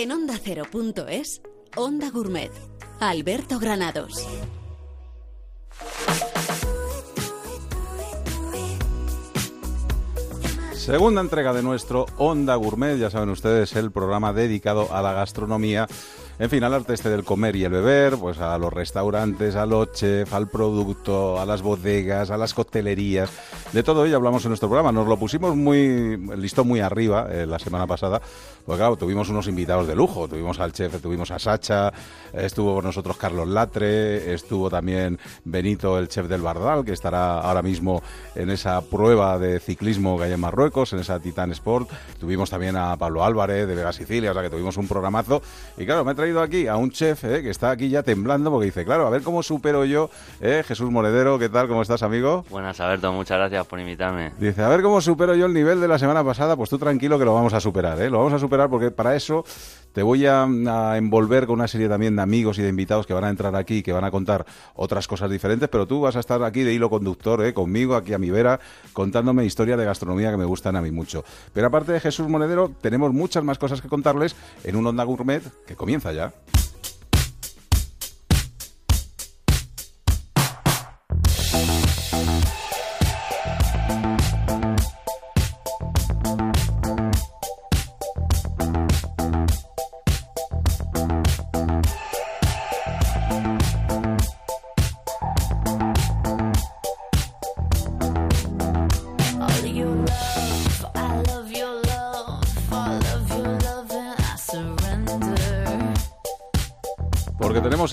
[0.00, 1.42] En onda ondacero.es,
[1.76, 2.50] Onda Gourmet.
[3.00, 4.26] Alberto Granados.
[10.72, 15.86] Segunda entrega de nuestro Onda Gourmet, ya saben ustedes, el programa dedicado a la gastronomía
[16.40, 19.66] en fin, al arte este del comer y el beber, pues a los restaurantes, a
[19.66, 19.90] los
[20.32, 23.28] al producto, a las bodegas, a las coctelerías,
[23.72, 24.90] de todo ello hablamos en nuestro programa.
[24.90, 28.20] Nos lo pusimos muy, listo muy arriba eh, la semana pasada,
[28.66, 31.92] porque claro, tuvimos unos invitados de lujo, tuvimos al chef, tuvimos a Sacha,
[32.32, 37.62] estuvo con nosotros Carlos Latre, estuvo también Benito, el chef del Bardal, que estará ahora
[37.62, 38.02] mismo
[38.34, 41.90] en esa prueba de ciclismo que hay en Marruecos, en esa Titan Sport.
[42.18, 45.42] Tuvimos también a Pablo Álvarez de Vega Sicilia, o sea que tuvimos un programazo.
[45.76, 48.50] Y claro, me he traído aquí a un chef eh, que está aquí ya temblando
[48.50, 50.10] porque dice, claro, a ver cómo supero yo,
[50.40, 51.68] eh, Jesús Moredero, ¿qué tal?
[51.68, 52.44] ¿Cómo estás, amigo?
[52.50, 54.32] Buenas, Alberto, muchas gracias por invitarme.
[54.38, 57.18] Dice, a ver cómo supero yo el nivel de la semana pasada, pues tú tranquilo
[57.18, 58.10] que lo vamos a superar, ¿eh?
[58.10, 59.44] Lo vamos a superar porque para eso
[59.92, 60.44] te voy a,
[60.96, 63.78] envolver con una serie también de amigos y de invitados que van a entrar aquí
[63.78, 66.72] y que van a contar otras cosas diferentes, pero tú vas a estar aquí de
[66.72, 67.52] hilo conductor, ¿eh?
[67.52, 68.60] conmigo, aquí a mi vera,
[68.92, 71.24] contándome historias de gastronomía que me gustan a mí mucho.
[71.52, 75.42] Pero aparte de Jesús Monedero, tenemos muchas más cosas que contarles en un Onda Gourmet
[75.66, 76.32] que comienza ya.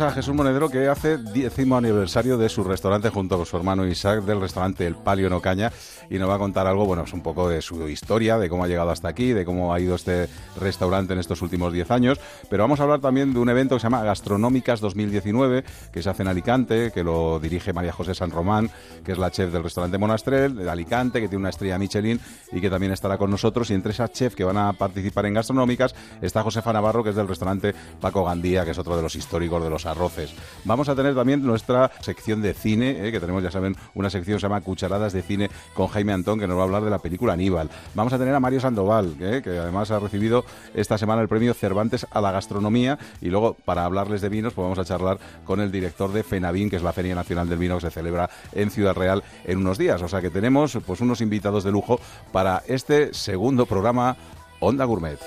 [0.01, 4.23] A Jesús Monedero que hace décimo aniversario de su restaurante junto con su hermano Isaac
[4.23, 5.71] del restaurante El Palio en Ocaña
[6.09, 8.63] y nos va a contar algo, bueno, es un poco de su historia, de cómo
[8.63, 10.27] ha llegado hasta aquí, de cómo ha ido este
[10.59, 13.79] restaurante en estos últimos diez años, pero vamos a hablar también de un evento que
[13.79, 18.31] se llama Gastronómicas 2019, que se hace en Alicante, que lo dirige María José San
[18.31, 18.69] Román,
[19.03, 22.19] que es la chef del restaurante Monastrel de Alicante, que tiene una estrella Michelin
[22.51, 23.69] y que también estará con nosotros.
[23.69, 27.15] Y entre esas chefs que van a participar en Gastronómicas está Josefa Navarro, que es
[27.15, 30.33] del restaurante Paco Gandía, que es otro de los históricos de los arroces.
[30.65, 34.37] Vamos a tener también nuestra sección de cine, eh, que tenemos, ya saben, una sección
[34.37, 36.91] que se llama Cucharadas de Cine con Jaime Antón, que nos va a hablar de
[36.91, 37.71] la película Aníbal.
[37.95, 42.05] Vamos a tener a Mario Sandoval, que además ha recibido esta semana el premio Cervantes
[42.11, 42.99] a la gastronomía.
[43.19, 46.69] Y luego, para hablarles de vinos, pues vamos a charlar con el director de FENAVIN,
[46.69, 49.79] que es la Feria Nacional del Vino que se celebra en Ciudad Real en unos
[49.79, 49.99] días.
[50.03, 51.99] O sea que tenemos pues unos invitados de lujo
[52.31, 54.15] para este segundo programa
[54.59, 55.17] Onda Gourmet.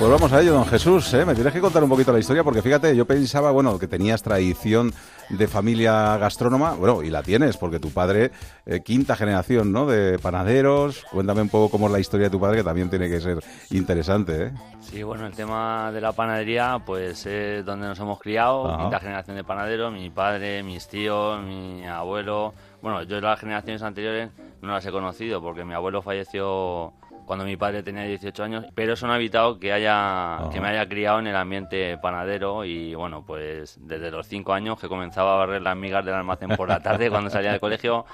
[0.00, 1.12] Pues vamos a ello, don Jesús.
[1.12, 1.26] ¿eh?
[1.26, 4.22] Me tienes que contar un poquito la historia porque fíjate, yo pensaba, bueno, que tenías
[4.22, 4.94] tradición
[5.28, 8.30] de familia gastrónoma, bueno, y la tienes porque tu padre,
[8.64, 9.84] eh, quinta generación, ¿no?
[9.84, 11.04] De panaderos.
[11.12, 13.44] Cuéntame un poco cómo es la historia de tu padre, que también tiene que ser
[13.72, 14.52] interesante, ¿eh?
[14.80, 19.36] Sí, bueno, el tema de la panadería, pues es donde nos hemos criado, quinta generación
[19.36, 22.54] de panaderos, mi padre, mis tíos, mi abuelo.
[22.80, 24.30] Bueno, yo las generaciones anteriores
[24.62, 26.94] no las he conocido porque mi abuelo falleció
[27.30, 30.66] cuando mi padre tenía 18 años, pero eso no ha evitado que haya que me
[30.66, 35.34] haya criado en el ambiente panadero y bueno, pues desde los 5 años que comenzaba
[35.34, 38.04] a barrer las migas del almacén por la tarde cuando salía del colegio,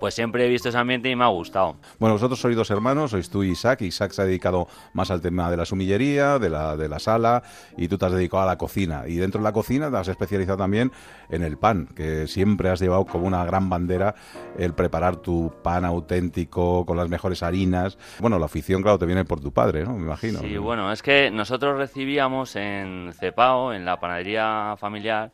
[0.00, 1.76] pues siempre he visto ese ambiente y me ha gustado.
[1.98, 3.82] Bueno, vosotros sois dos hermanos, sois tú y Isaac.
[3.82, 7.42] Isaac se ha dedicado más al tema de la sumillería, de la, de la sala,
[7.76, 9.04] y tú te has dedicado a la cocina.
[9.06, 10.92] Y dentro de la cocina te has especializado también
[11.30, 14.14] en el pan, que siempre has llevado como una gran bandera
[14.58, 17.96] el preparar tu pan auténtico con las mejores harinas.
[18.20, 19.94] Bueno, la afición, claro, te viene por tu padre, ¿no?
[19.94, 20.38] Me imagino.
[20.38, 25.32] Sí, bueno, es que nosotros recibíamos en Cepao, en la panadería familiar,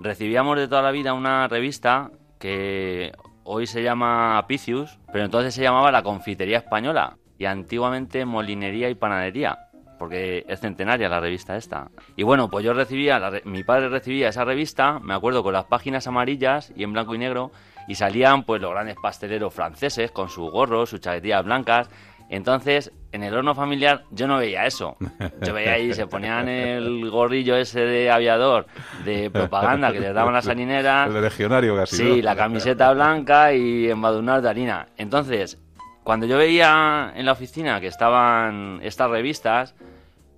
[0.00, 3.12] recibíamos de toda la vida una revista que
[3.44, 8.94] hoy se llama Apicius, pero entonces se llamaba la Confitería Española y antiguamente Molinería y
[8.94, 9.58] Panadería,
[9.98, 11.88] porque es centenaria la revista esta.
[12.16, 16.06] Y bueno, pues yo recibía, mi padre recibía esa revista, me acuerdo, con las páginas
[16.06, 17.52] amarillas y en blanco y negro,
[17.86, 21.88] y salían pues los grandes pasteleros franceses con sus gorros, sus chaquetillas blancas,
[22.28, 24.96] entonces, en el horno familiar yo no veía eso.
[25.42, 28.66] Yo veía ahí, se ponían el gorrillo ese de aviador
[29.04, 31.08] de propaganda que les daban las harineras.
[31.08, 31.96] El de legionario casi.
[31.96, 34.88] Sí, la camiseta blanca y embadurnar de harina.
[34.96, 35.58] Entonces,
[36.02, 39.74] cuando yo veía en la oficina que estaban estas revistas,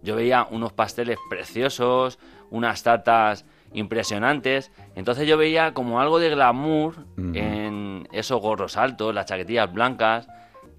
[0.03, 2.19] yo veía unos pasteles preciosos,
[2.51, 4.71] unas tatas impresionantes.
[4.95, 10.29] Entonces yo veía como algo de glamour en esos gorros altos, las chaquetillas blancas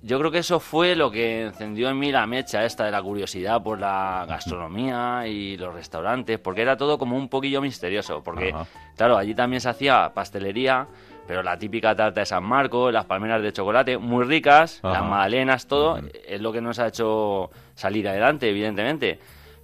[0.02, 3.02] yo creo que eso fue lo que encendió en mí la mecha esta de la
[3.02, 8.52] curiosidad por la gastronomía y los restaurantes, porque era todo como un poquillo misterioso, porque
[8.54, 8.66] Ajá.
[8.96, 10.88] claro, allí también se hacía pastelería,
[11.28, 15.00] pero la típica tarta de San Marcos, las palmeras de chocolate, muy ricas, Ajá.
[15.00, 19.20] las magdalenas, todo, es lo que nos ha hecho salir adelante, evidentemente.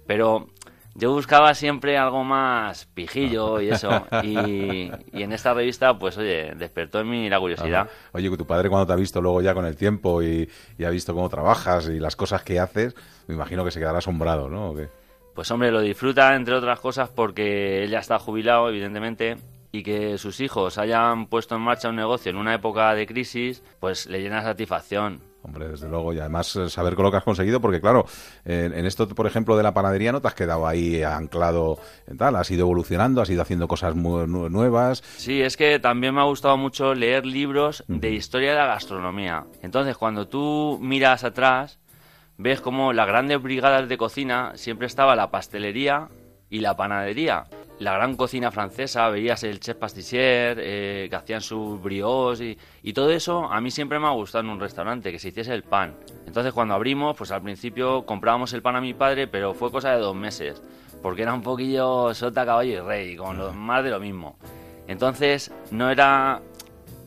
[0.06, 0.48] Pero
[0.98, 6.54] yo buscaba siempre algo más pijillo y eso, y, y en esta revista, pues oye,
[6.56, 7.82] despertó en mí la curiosidad.
[7.82, 7.90] Ajá.
[8.12, 10.48] Oye, que tu padre cuando te ha visto luego ya con el tiempo y,
[10.78, 12.94] y ha visto cómo trabajas y las cosas que haces,
[13.26, 14.70] me imagino que se quedará asombrado, ¿no?
[14.70, 14.88] ¿O qué?
[15.34, 19.36] Pues hombre, lo disfruta entre otras cosas porque él ya está jubilado, evidentemente,
[19.70, 23.62] y que sus hijos hayan puesto en marcha un negocio en una época de crisis,
[23.78, 25.20] pues le llena de satisfacción.
[25.46, 28.04] Hombre, desde luego, y además eh, saber con lo que has conseguido, porque claro,
[28.44, 31.78] en, en esto, por ejemplo, de la panadería no te has quedado ahí anclado
[32.08, 35.04] en tal, has ido evolucionando, has ido haciendo cosas mu- nu- nuevas.
[35.18, 39.44] Sí, es que también me ha gustado mucho leer libros de historia de la gastronomía.
[39.62, 41.78] Entonces, cuando tú miras atrás,
[42.38, 46.08] ves como las grandes brigadas de cocina siempre estaba la pastelería
[46.50, 47.44] y la panadería.
[47.78, 52.92] La gran cocina francesa, veías el chef pastissier, eh, que hacían sus brioches y, y
[52.94, 55.62] todo eso a mí siempre me ha gustado en un restaurante, que se hiciese el
[55.62, 55.94] pan.
[56.26, 59.90] Entonces cuando abrimos, pues al principio comprábamos el pan a mi padre, pero fue cosa
[59.90, 60.62] de dos meses,
[61.02, 64.38] porque era un poquillo sota, caballo y rey, con lo, más de lo mismo.
[64.88, 66.40] Entonces no era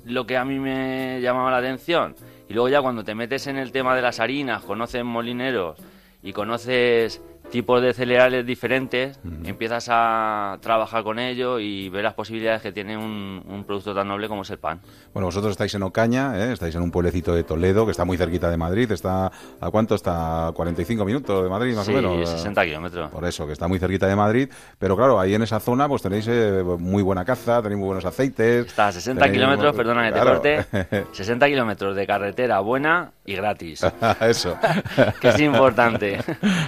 [0.06, 2.16] lo que a mí me llamaba la atención.
[2.48, 5.78] Y luego ya cuando te metes en el tema de las harinas, conoces molineros
[6.22, 7.22] y conoces
[7.52, 12.96] tipos de cereales diferentes, empiezas a trabajar con ello y ver las posibilidades que tiene
[12.98, 14.80] un, un producto tan noble como es el pan.
[15.14, 16.54] Bueno, vosotros estáis en Ocaña, ¿eh?
[16.54, 19.96] estáis en un pueblecito de Toledo, que está muy cerquita de Madrid, está, ¿a cuánto
[19.96, 20.50] está?
[20.54, 22.30] ¿45 minutos de Madrid, más sí, o menos?
[22.30, 23.10] 60 kilómetros.
[23.12, 26.02] Por eso, que está muy cerquita de Madrid, pero claro, ahí en esa zona pues
[26.02, 28.68] tenéis eh, muy buena caza, tenéis muy buenos aceites.
[28.68, 30.42] Está a 60 tenéis- kilómetros, perdona que Claro.
[30.42, 33.82] te corte, 60 kilómetros de carretera buena y gratis,
[34.22, 34.58] eso.
[35.22, 36.20] que es importante.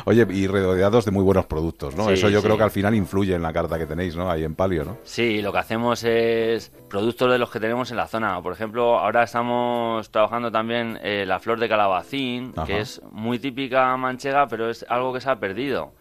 [0.06, 2.06] Oye, y rodeados de muy buenos productos, ¿no?
[2.08, 2.46] Sí, Eso yo sí.
[2.46, 4.30] creo que al final influye en la carta que tenéis, ¿no?
[4.32, 4.98] Ahí en Palio, ¿no?
[5.04, 8.42] Sí, lo que hacemos es productos de los que tenemos en la zona.
[8.42, 12.66] Por ejemplo, ahora estamos trabajando también eh, la flor de calabacín, Ajá.
[12.66, 15.94] que es muy típica manchega, pero es algo que se ha perdido.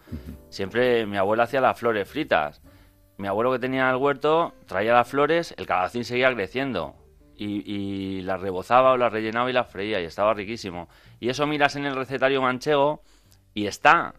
[0.49, 2.61] Siempre mi abuela hacía las flores fritas.
[3.17, 6.95] Mi abuelo que tenía el huerto traía las flores, el calabacín seguía creciendo.
[7.35, 10.87] Y, y las rebozaba o las rellenaba y las freía y estaba riquísimo.
[11.19, 13.01] Y eso miras en el recetario manchego
[13.55, 14.13] y está,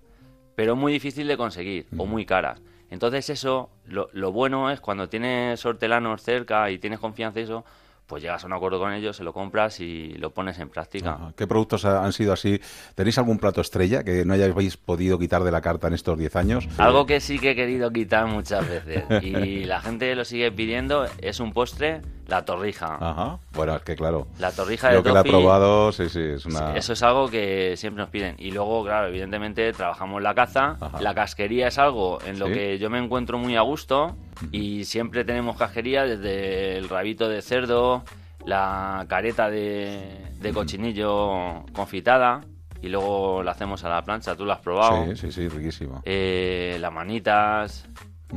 [0.55, 2.61] pero muy difícil de conseguir o muy caras.
[2.91, 7.65] Entonces eso, lo, lo bueno es cuando tienes hortelanos cerca y tienes confianza y eso,
[8.07, 11.15] pues llegas a un acuerdo con ellos, se lo compras y lo pones en práctica.
[11.15, 11.33] Ajá.
[11.35, 12.61] ¿Qué productos ha- han sido así?
[12.95, 16.37] ¿Tenéis algún plato estrella que no hayáis podido quitar de la carta en estos 10
[16.37, 16.69] años?
[16.77, 21.07] Algo que sí que he querido quitar muchas veces y la gente lo sigue pidiendo
[21.23, 22.97] es un postre, la torrija.
[22.99, 23.39] Ajá.
[23.53, 24.27] Bueno, es que claro.
[24.39, 26.75] La torrija de Yo que la he probado, sí, sí, es una...
[26.75, 28.37] Eso es algo que siempre nos piden.
[28.39, 30.79] Y luego, claro, evidentemente trabajamos la caza.
[30.81, 30.99] Ajá.
[31.03, 32.55] La casquería es algo en lo Sí.
[32.55, 34.17] que yo me encuentro muy a gusto.
[34.51, 38.03] Y siempre tenemos casquería desde el rabito de cerdo,
[38.47, 40.01] la careta de,
[40.41, 42.41] de cochinillo confitada.
[42.81, 44.35] Y luego la hacemos a la plancha.
[44.35, 45.05] Tú lo has probado.
[45.07, 46.01] Sí, sí, sí, riquísimo.
[46.07, 47.87] Eh, las manitas,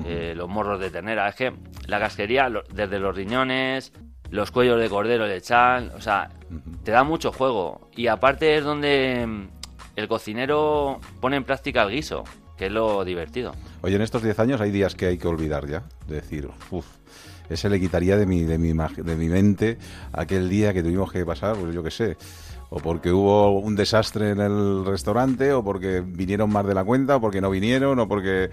[0.05, 1.27] eh, los morros de ternera.
[1.29, 1.53] Es que
[1.87, 3.93] la casquería, lo- desde los riñones,
[4.31, 6.29] los cuellos de cordero le echan, o sea,
[6.83, 7.89] te da mucho juego.
[7.95, 9.47] Y aparte es donde mm,
[9.95, 12.23] el cocinero pone en práctica el guiso,
[12.57, 13.53] que es lo divertido.
[13.81, 15.83] Oye, en estos 10 años hay días que hay que olvidar ya.
[16.07, 16.85] De decir, uff,
[17.49, 19.77] ese le quitaría de mi, de, mi, de mi mente
[20.11, 22.17] aquel día que tuvimos que pasar, pues yo qué sé.
[22.75, 27.15] O porque hubo un desastre en el restaurante, o porque vinieron más de la cuenta,
[27.15, 28.49] o porque no vinieron, o porque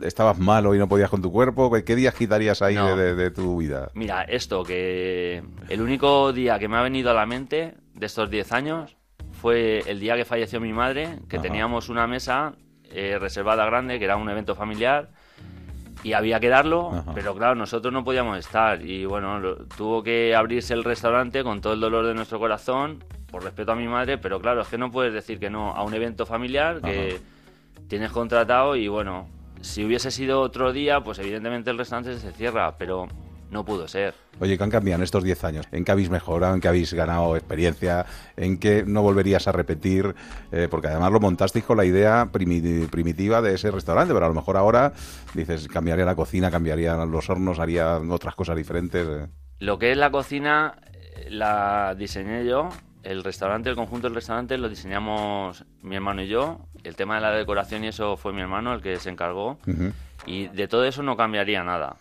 [0.00, 1.70] estabas malo y no podías con tu cuerpo.
[1.86, 2.96] ¿Qué días quitarías ahí No.
[2.96, 3.88] de, de- de tu vida?
[3.94, 8.28] Mira, esto que el único día que me ha venido a la mente de estos
[8.30, 8.96] 10 años
[9.30, 11.44] fue el día que falleció mi madre, que Ajá.
[11.44, 12.54] teníamos una mesa
[12.90, 15.10] eh, reservada grande, que era un evento familiar,
[16.02, 17.12] y había que darlo, Ajá.
[17.14, 18.82] pero claro, nosotros no podíamos estar.
[18.84, 23.04] Y bueno, lo- tuvo que abrirse el restaurante con todo el dolor de nuestro corazón,
[23.30, 25.82] por respeto a mi madre, pero claro, es que no puedes decir que no a
[25.82, 27.18] un evento familiar que
[27.88, 29.28] tienes contratado y bueno,
[29.60, 33.08] si hubiese sido otro día, pues evidentemente el restaurante se cierra, pero
[33.50, 34.14] no pudo ser.
[34.38, 35.66] Oye, ¿qué han cambiado en estos 10 años?
[35.72, 36.54] ¿En qué habéis mejorado?
[36.54, 38.04] ¿En qué habéis ganado experiencia?
[38.36, 40.14] ¿En qué no volverías a repetir?
[40.52, 44.28] Eh, porque además lo montasteis con la idea primi- primitiva de ese restaurante, pero a
[44.28, 44.92] lo mejor ahora
[45.32, 49.06] dices, cambiaría la cocina, cambiaría los hornos, haría otras cosas diferentes.
[49.08, 49.26] eh.
[49.60, 52.68] Lo que es la cocina eh, la diseñé yo,
[53.06, 56.58] el restaurante, el conjunto del restaurante lo diseñamos mi hermano y yo.
[56.82, 59.58] El tema de la decoración y eso fue mi hermano el que se encargó.
[60.26, 61.96] Y de todo eso no cambiaría nada.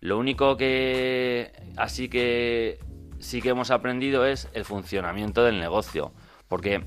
[0.00, 2.80] Lo único que así que
[3.20, 6.12] sí que hemos aprendido es el funcionamiento del negocio.
[6.48, 6.82] Porque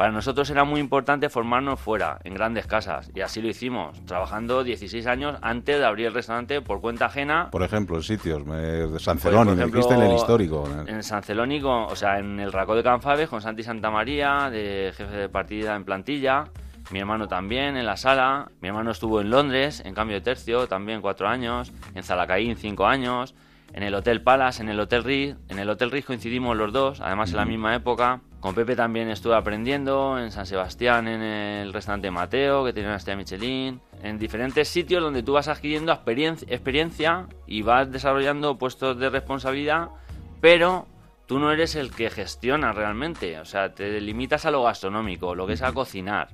[0.00, 4.64] para nosotros era muy importante formarnos fuera, en grandes casas, y así lo hicimos, trabajando
[4.64, 7.50] 16 años antes de abrir el restaurante por cuenta ajena.
[7.50, 10.66] Por ejemplo, en sitios, de San pues, Celoni, me dijiste en el histórico.
[10.86, 14.94] En San Celoni, o sea, en el Racó de Canfaves, con Santi Santa María, de
[14.96, 16.46] jefe de partida en plantilla,
[16.90, 20.66] mi hermano también en la sala, mi hermano estuvo en Londres, en cambio de tercio,
[20.66, 23.34] también cuatro años, en Zalacaín cinco años,
[23.74, 27.02] en el Hotel Palace, en el Hotel Riz, en el Hotel Riz coincidimos los dos,
[27.02, 31.72] además en la misma época, con Pepe también estuve aprendiendo, en San Sebastián, en el
[31.72, 37.26] restaurante Mateo, que tiene una estrella Michelin, en diferentes sitios donde tú vas adquiriendo experiencia
[37.46, 39.90] y vas desarrollando puestos de responsabilidad,
[40.40, 40.86] pero
[41.26, 45.46] tú no eres el que gestiona realmente, o sea, te limitas a lo gastronómico, lo
[45.46, 46.28] que es a cocinar.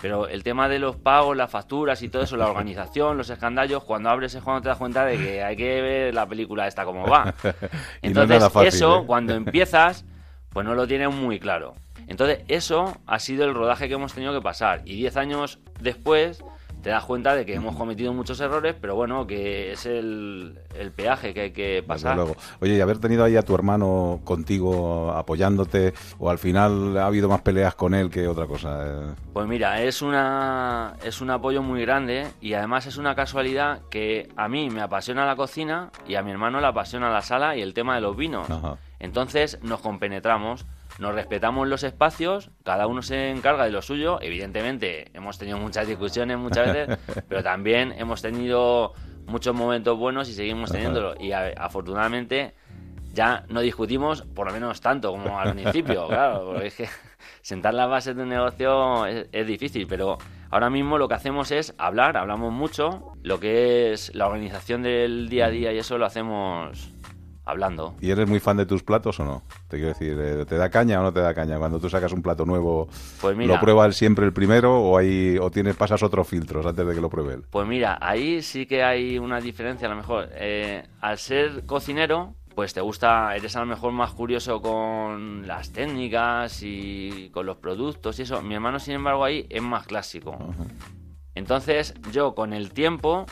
[0.00, 3.84] Pero el tema de los pagos, las facturas y todo eso, la organización, los escandallos,
[3.84, 6.84] cuando abres es cuando te das cuenta de que hay que ver la película esta
[6.84, 7.34] como va.
[8.02, 9.04] Entonces, eso, ¿eh?
[9.06, 10.06] cuando empiezas,
[10.52, 11.74] pues no lo tienes muy claro.
[12.06, 14.82] Entonces, eso ha sido el rodaje que hemos tenido que pasar.
[14.84, 16.42] Y 10 años después
[16.82, 20.58] te das cuenta de que hemos cometido muchos errores, pero bueno, que es el,
[20.96, 22.16] peaje que hay que pasar.
[22.16, 22.36] luego.
[22.60, 27.28] Oye, y haber tenido ahí a tu hermano contigo apoyándote, o al final ha habido
[27.28, 28.86] más peleas con él que otra cosa.
[28.86, 29.14] Eh?
[29.32, 34.28] Pues mira, es una es un apoyo muy grande y además es una casualidad que
[34.36, 37.62] a mí me apasiona la cocina y a mi hermano le apasiona la sala y
[37.62, 38.48] el tema de los vinos.
[39.00, 40.66] Entonces nos compenetramos,
[40.98, 44.18] nos respetamos los espacios, cada uno se encarga de lo suyo.
[44.20, 48.92] Evidentemente hemos tenido muchas discusiones muchas veces, pero también hemos tenido
[49.26, 51.14] muchos momentos buenos y seguimos teniéndolo.
[51.18, 52.54] Y afortunadamente
[53.14, 56.88] ya no discutimos por lo menos tanto como al principio, claro, porque es que
[57.40, 60.18] sentar las bases de un negocio es, es, difícil, pero
[60.50, 65.30] ahora mismo lo que hacemos es hablar, hablamos mucho, lo que es la organización del
[65.30, 66.90] día a día y eso lo hacemos
[67.50, 67.94] hablando.
[68.00, 69.42] ¿Y eres muy fan de tus platos o no?
[69.68, 71.58] Te quiero decir, eh, ¿te da caña o no te da caña?
[71.58, 72.88] Cuando tú sacas un plato nuevo,
[73.20, 76.94] pues ¿lo prueba siempre el primero o, hay, o tienes, pasas otros filtros antes de
[76.94, 77.44] que lo pruebe él?
[77.50, 80.28] Pues mira, ahí sí que hay una diferencia a lo mejor.
[80.32, 85.72] Eh, al ser cocinero, pues te gusta, eres a lo mejor más curioso con las
[85.72, 88.42] técnicas y con los productos y eso.
[88.42, 90.36] Mi hermano, sin embargo, ahí es más clásico.
[91.34, 93.26] Entonces, yo con el tiempo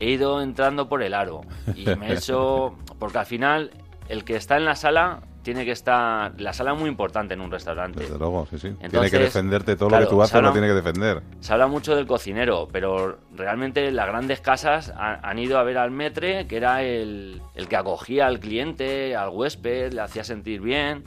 [0.00, 1.42] he ido entrando por el aro
[1.74, 3.70] y me he hecho porque al final
[4.08, 7.40] el que está en la sala tiene que estar la sala es muy importante en
[7.40, 8.00] un restaurante.
[8.00, 8.74] Desde luego sí sí.
[8.90, 11.22] Tiene que defenderte todo lo que tú haces lo tiene que defender.
[11.40, 15.90] se habla mucho del cocinero pero realmente las grandes casas han, ido a ver al
[15.90, 21.04] metre que era el, el, que acogía al cliente al huésped le hacía sentir bien.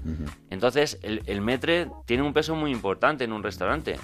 [0.50, 4.00] Entonces el, el metre tiene un peso muy importante en un restaurante.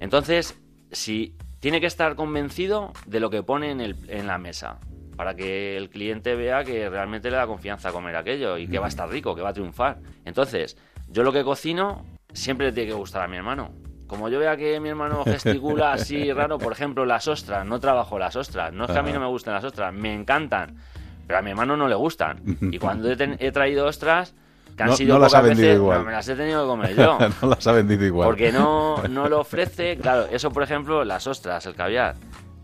[0.00, 0.56] Entonces
[0.92, 4.78] si tiene que estar convencido de lo que pone en, el, en la mesa
[5.16, 8.84] para que el cliente vea que realmente le da confianza comer aquello y que va
[8.84, 9.98] a estar rico, que va a triunfar.
[10.24, 10.76] Entonces,
[11.08, 13.72] yo lo que cocino siempre le tiene que gustar a mi hermano.
[14.06, 18.16] Como yo vea que mi hermano gesticula así raro, por ejemplo, las ostras, no trabajo
[18.16, 18.72] las ostras.
[18.72, 20.76] No es que a mí no me gusten las ostras, me encantan,
[21.26, 22.42] pero a mi hermano no le gustan.
[22.70, 24.36] Y cuando he traído ostras,
[24.78, 25.98] no, las ha vendido igual.
[25.98, 27.18] No, me las he tenido que comer yo.
[27.42, 28.28] no las ha vendido igual.
[28.28, 29.96] Porque no, no lo ofrece.
[29.98, 32.16] Claro, eso por ejemplo, las ostras, el caviar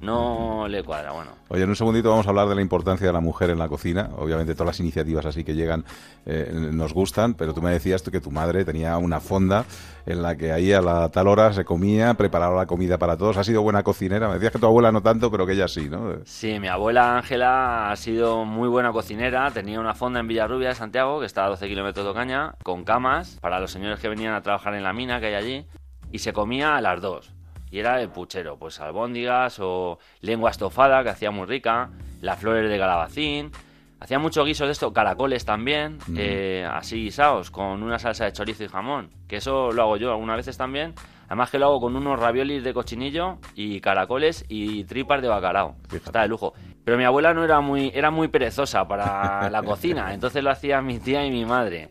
[0.03, 1.13] no le cuadra.
[1.13, 1.31] Bueno.
[1.49, 3.69] Oye, en un segundito vamos a hablar de la importancia de la mujer en la
[3.69, 4.11] cocina.
[4.19, 5.85] Obviamente todas las iniciativas así que llegan
[6.27, 9.65] eh, nos gustan, pero tú me decías que tu madre tenía una fonda
[10.05, 13.37] en la que ahí a la tal hora se comía, preparaba la comida para todos.
[13.37, 14.27] ¿Ha sido buena cocinera?
[14.27, 16.17] Me decías que tu abuela no tanto, pero que ella sí, ¿no?
[16.25, 19.51] Sí, mi abuela Ángela ha sido muy buena cocinera.
[19.53, 22.85] Tenía una fonda en Villarrubia de Santiago, que está a 12 kilómetros de Ocaña, con
[22.85, 25.67] camas para los señores que venían a trabajar en la mina que hay allí.
[26.11, 27.33] Y se comía a las dos
[27.73, 32.71] y era el puchero, pues albóndigas o lengua estofada que hacía muy rica, las flores
[32.71, 33.51] de calabacín,
[33.99, 36.17] hacía mucho guiso de esto, caracoles también, mm.
[36.19, 40.11] eh, así guisados, con una salsa de chorizo y jamón, que eso lo hago yo
[40.11, 40.95] algunas veces también,
[41.29, 45.75] además que lo hago con unos raviolis de cochinillo y caracoles y tripas de bacalao,
[45.91, 46.53] está de lujo.
[46.85, 50.83] Pero mi abuela no era muy, era muy perezosa para la cocina, entonces lo hacía
[50.83, 51.89] mi tía y mi madre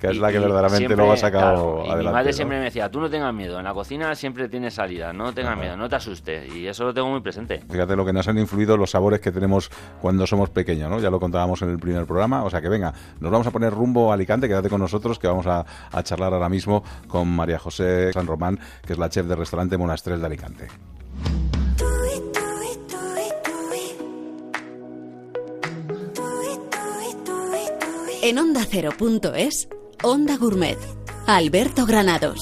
[0.00, 2.02] que es la que verdaderamente lo ha sacado adelante.
[2.02, 4.74] Y mi madre siempre me decía, tú no tengas miedo, en la cocina siempre tienes
[4.74, 6.54] salida, no tengas miedo, no te asustes.
[6.54, 7.62] Y eso lo tengo muy presente.
[7.70, 11.00] Fíjate lo que nos han influido los sabores que tenemos cuando somos pequeños, ¿no?
[11.00, 12.44] Ya lo contábamos en el primer programa.
[12.44, 15.26] O sea que venga, nos vamos a poner rumbo a Alicante, quédate con nosotros, que
[15.26, 19.26] vamos a, a charlar ahora mismo con María José San Román, que es la chef
[19.26, 20.68] del restaurante Monastrel de Alicante.
[28.22, 29.68] En onda cero.es
[30.02, 30.78] Onda Gourmet.
[31.26, 32.40] Alberto Granados.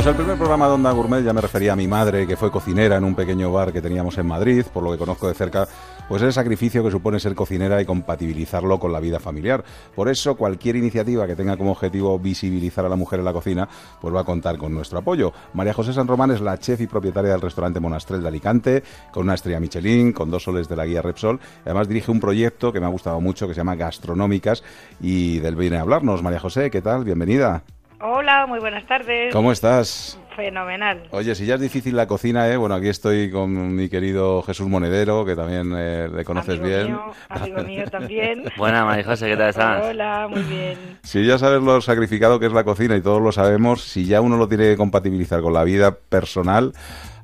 [0.00, 2.50] Pues el primer programa de Onda Gourmet ya me refería a mi madre, que fue
[2.50, 5.68] cocinera en un pequeño bar que teníamos en Madrid, por lo que conozco de cerca,
[6.08, 9.62] pues el sacrificio que supone ser cocinera y compatibilizarlo con la vida familiar.
[9.94, 13.68] Por eso, cualquier iniciativa que tenga como objetivo visibilizar a la mujer en la cocina,
[14.00, 15.34] pues va a contar con nuestro apoyo.
[15.52, 19.24] María José San Román es la chef y propietaria del restaurante Monastrel de Alicante, con
[19.24, 21.38] una estrella Michelin, con dos soles de la guía Repsol.
[21.66, 24.64] Además, dirige un proyecto que me ha gustado mucho, que se llama Gastronómicas,
[24.98, 26.22] y del viene a hablarnos.
[26.22, 27.04] María José, ¿qué tal?
[27.04, 27.64] Bienvenida.
[28.02, 29.30] Hola, muy buenas tardes.
[29.30, 30.18] ¿Cómo estás?
[30.34, 31.02] Fenomenal.
[31.10, 32.56] Oye, si ya es difícil la cocina, ¿eh?
[32.56, 36.86] Bueno, aquí estoy con mi querido Jesús Monedero, que también eh, le conoces amigo bien.
[36.86, 38.44] Mío, amigo mío también.
[38.56, 39.84] Buena, María José, ¿qué tal estás?
[39.84, 40.78] Hola, muy bien.
[41.02, 44.22] Si ya sabes lo sacrificado que es la cocina y todos lo sabemos, si ya
[44.22, 46.72] uno lo tiene que compatibilizar con la vida personal,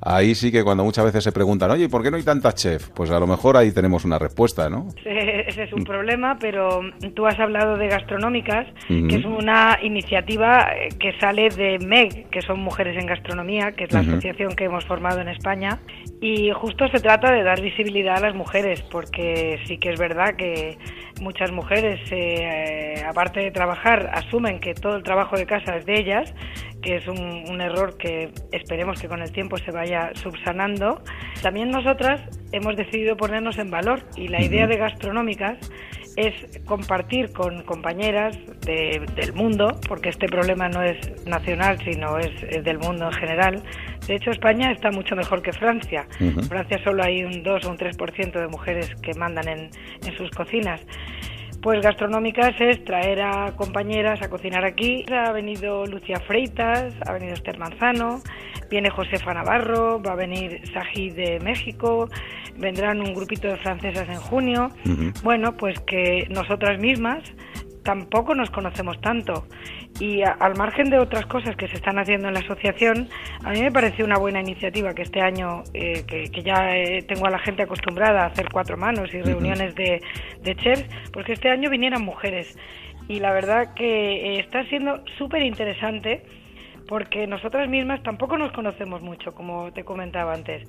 [0.00, 2.88] ahí sí que cuando muchas veces se preguntan, oye, ¿por qué no hay tantas chef?
[2.90, 4.88] Pues a lo mejor ahí tenemos una respuesta, ¿no?
[5.04, 6.80] Ese, es un problema, pero
[7.14, 12.42] tú has hablado de Gastronómicas, que es una iniciativa eh, que sale de MEG, que
[12.42, 15.80] son Mujeres en Gastronomía, que es la asociación que hemos formado en España.
[16.20, 20.36] Y justo se trata de dar visibilidad a las mujeres, porque sí que es verdad
[20.36, 20.78] que
[21.20, 25.98] muchas mujeres, eh, aparte de trabajar, asumen que todo el trabajo de casa es de
[25.98, 26.34] ellas,
[26.86, 27.18] que es un,
[27.50, 31.02] un error que esperemos que con el tiempo se vaya subsanando.
[31.42, 32.20] También nosotras
[32.52, 35.58] hemos decidido ponernos en valor y la idea de gastronómicas
[36.16, 36.32] es
[36.64, 42.30] compartir con compañeras de- del mundo, porque este problema no es nacional, sino es,
[42.64, 43.62] del mundo en general.
[44.06, 46.06] De hecho, España está mucho mejor que Francia.
[46.48, 49.70] Francia solo hay un 2 o un 3% de mujeres que mandan en,
[50.06, 50.80] en sus cocinas.
[51.66, 55.04] Pues gastronómicas es traer a compañeras a cocinar aquí.
[55.12, 58.20] Ha venido Lucia Freitas, ha venido Esther Manzano,
[58.70, 62.08] viene Josefa Navarro, va a venir Saji de México,
[62.56, 64.70] vendrán un grupito de francesas en junio.
[65.24, 67.24] Bueno, pues que nosotras mismas
[67.86, 69.46] tampoco nos conocemos tanto.
[69.98, 73.08] Y a- al margen de otras cosas que se están haciendo en la asociación,
[73.44, 77.02] a mí me pareció una buena iniciativa que este año, eh, que, que ya eh,
[77.08, 80.02] tengo a la gente acostumbrada a hacer cuatro manos y reuniones de,
[80.42, 82.58] de chefs, pues que este año vinieran mujeres.
[83.08, 86.24] Y la verdad que eh, está siendo súper interesante
[86.88, 90.68] porque nosotras mismas tampoco nos conocemos mucho, como te comentaba antes.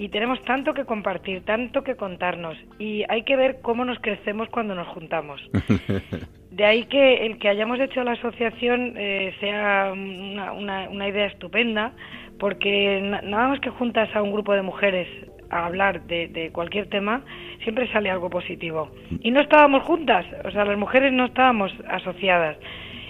[0.00, 2.56] Y tenemos tanto que compartir, tanto que contarnos.
[2.78, 5.40] Y hay que ver cómo nos crecemos cuando nos juntamos.
[6.50, 11.26] De ahí que el que hayamos hecho la asociación eh, sea una, una- una idea
[11.26, 11.92] estupenda,
[12.38, 15.08] porque na- nada más que juntas a un grupo de mujeres
[15.50, 17.22] a hablar de, de cualquier tema,
[17.62, 18.90] siempre sale algo positivo.
[19.22, 22.56] Y no estábamos juntas, o sea, las mujeres no estábamos asociadas.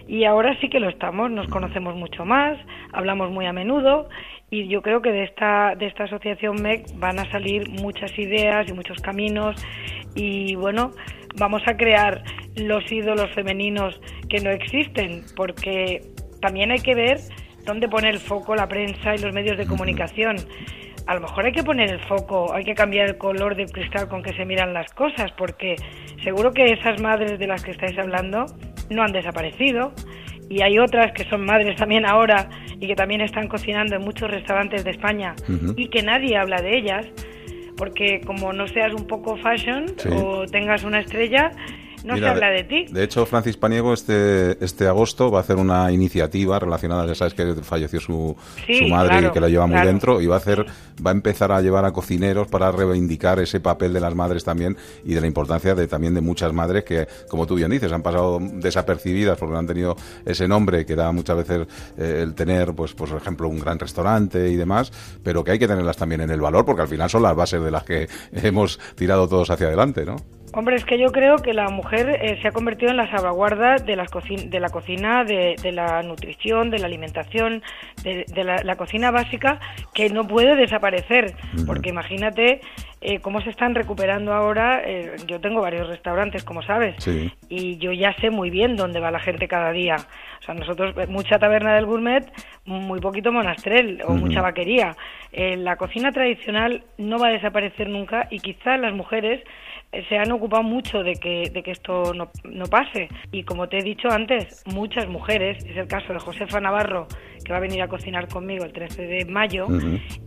[0.08, 2.58] Y ahora sí que lo estamos, nos conocemos mucho más,
[2.92, 4.08] hablamos muy a menudo
[4.50, 8.66] y yo creo que de esta, de esta asociación MEC van a salir muchas ideas
[8.70, 9.62] y muchos caminos
[10.14, 10.92] y bueno,
[11.38, 12.22] vamos a crear
[12.56, 16.00] los ídolos femeninos que no existen porque
[16.40, 17.18] también hay que ver
[17.66, 20.36] dónde pone el foco la prensa y los medios de comunicación.
[21.06, 24.08] A lo mejor hay que poner el foco, hay que cambiar el color del cristal
[24.08, 25.76] con que se miran las cosas, porque
[26.22, 28.46] seguro que esas madres de las que estáis hablando
[28.90, 29.92] no han desaparecido
[30.48, 32.48] y hay otras que son madres también ahora
[32.81, 35.35] y que también están cocinando en muchos restaurantes de España
[35.77, 37.07] y que nadie habla de ellas,
[37.77, 40.09] porque como no seas un poco fashion Sí.
[40.12, 41.51] o tengas una estrella,
[42.08, 42.86] no Mira, se habla de ti.
[42.90, 47.34] De hecho, Francis Paniego este, este agosto va a hacer una iniciativa relacionada, ya sabes
[47.34, 48.34] que falleció su,
[48.66, 49.88] Sí, su madre claro, y que lo lleva muy claro.
[49.88, 50.64] dentro, y va a hacer,
[51.04, 54.76] va a empezar a llevar a cocineros para reivindicar ese papel de las madres también
[55.04, 58.02] y de la importancia de también de muchas madres que, como tú bien dices, han
[58.02, 59.94] pasado desapercibidas porque no han tenido
[60.24, 61.66] ese nombre que da muchas veces
[61.98, 64.90] eh, el tener, pues, pues, por ejemplo, un gran restaurante y demás,
[65.22, 67.62] pero que hay que tenerlas también en el valor porque al final son las bases
[67.62, 70.38] de las que hemos tirado todos hacia adelante, ¿no?
[70.54, 73.76] Hombre, es que yo creo que la mujer eh, se ha convertido en la salvaguarda
[73.76, 74.08] de, las
[74.46, 77.62] de la cocina, de, de la nutrición, de la alimentación,
[78.02, 79.61] de, de la, la cocina básica,
[79.94, 81.34] que no puede desaparecer.
[81.66, 82.61] Porque imagínate
[83.00, 84.82] eh, cómo se están recuperando ahora.
[84.84, 87.30] eh, yo tengo varios restaurantes, como sabes, Sí.
[87.48, 89.96] y yo ya sé muy bien dónde va la gente cada día.
[90.40, 92.24] O sea, nosotros, eh, mucha taberna del gourmet,
[92.64, 94.96] muy poquito monastrel o mucha vaquería.
[95.32, 99.42] Eh, la cocina tradicional no va a desaparecer nunca y quizás las mujeres
[100.09, 103.09] se han ocupado mucho de que, de que esto no, no pase.
[103.33, 107.07] Y como te he dicho antes, muchas mujeres, es el caso de Josefa Navarro,
[107.48, 109.66] que va a venir a cocinar conmigo el 13 de mayo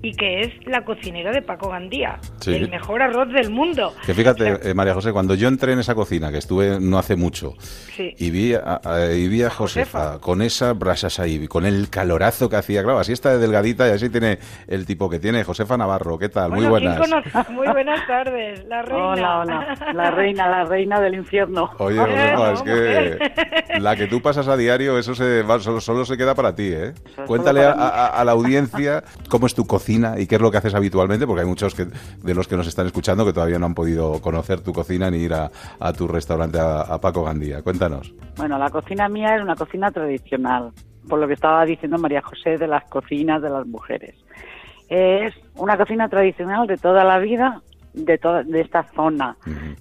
[0.02, 2.56] y que es la cocinera de Paco Gandía, Sí.
[2.56, 3.94] el mejor arroz del mundo.
[4.06, 7.16] Que fíjate, eh, María José, cuando yo entré en esa cocina, que estuve no hace
[7.16, 7.54] mucho,
[7.96, 8.16] Sí.
[8.18, 10.20] y vi a, a- y vi a Josefa, Josefa.
[10.20, 13.92] con esas brasas ahí, con el calorazo que hacía, claro, así está de delgadita y
[13.92, 15.44] así tiene el tipo que tiene.
[15.44, 16.52] Josefa Navarro, ¿qué tal?
[16.52, 17.50] Muy Bueno, ¿quién buenas.
[17.52, 19.08] Muy buenas tardes, la reina.
[19.10, 19.76] Hola, hola.
[19.94, 21.70] La reina, la reina del infierno.
[21.78, 26.04] Oye, Josefa, es que la que tú pasas a diario, eso se va- solo, solo
[26.04, 26.94] se queda para ti, ¿eh?
[27.28, 31.26] Cuéntale a, la audiencia cómo es tu cocina y qué es lo que haces habitualmente,
[31.26, 34.22] porque hay muchos que, de los que nos están escuchando que todavía no han podido
[34.22, 37.62] conocer tu cocina ni ir a, a tu restaurante a, Paco Gandía.
[37.62, 38.14] Cuéntanos.
[38.38, 40.72] Bueno, la cocina mía es una cocina tradicional,
[41.08, 44.16] por lo que estaba diciendo María José de las cocinas de las mujeres.
[44.90, 47.62] Es una cocina tradicional de toda la vida,
[47.94, 49.36] de, toda, de esta zona.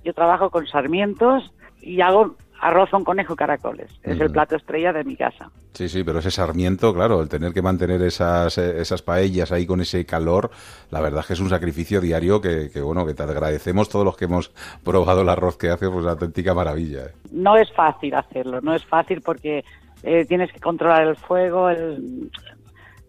[0.04, 3.90] Yo trabajo con sarmientos y hago arroz con conejo y caracoles.
[4.02, 5.50] Es el plato estrella de mi casa.
[5.72, 9.66] Sí, sí, pero ese sarmiento, claro, el tener que mantener esas, eh, esas paellas ahí
[9.66, 10.50] con ese calor,
[10.90, 14.04] la verdad es que es un sacrificio diario que, que, bueno, que te agradecemos todos
[14.04, 14.52] los que hemos
[14.84, 17.04] probado el arroz que hace, pues una auténtica maravilla.
[17.06, 17.12] ¿eh?
[17.32, 19.64] No es fácil hacerlo, no es fácil porque
[20.02, 21.70] eh, tienes que controlar el fuego.
[21.70, 22.30] El...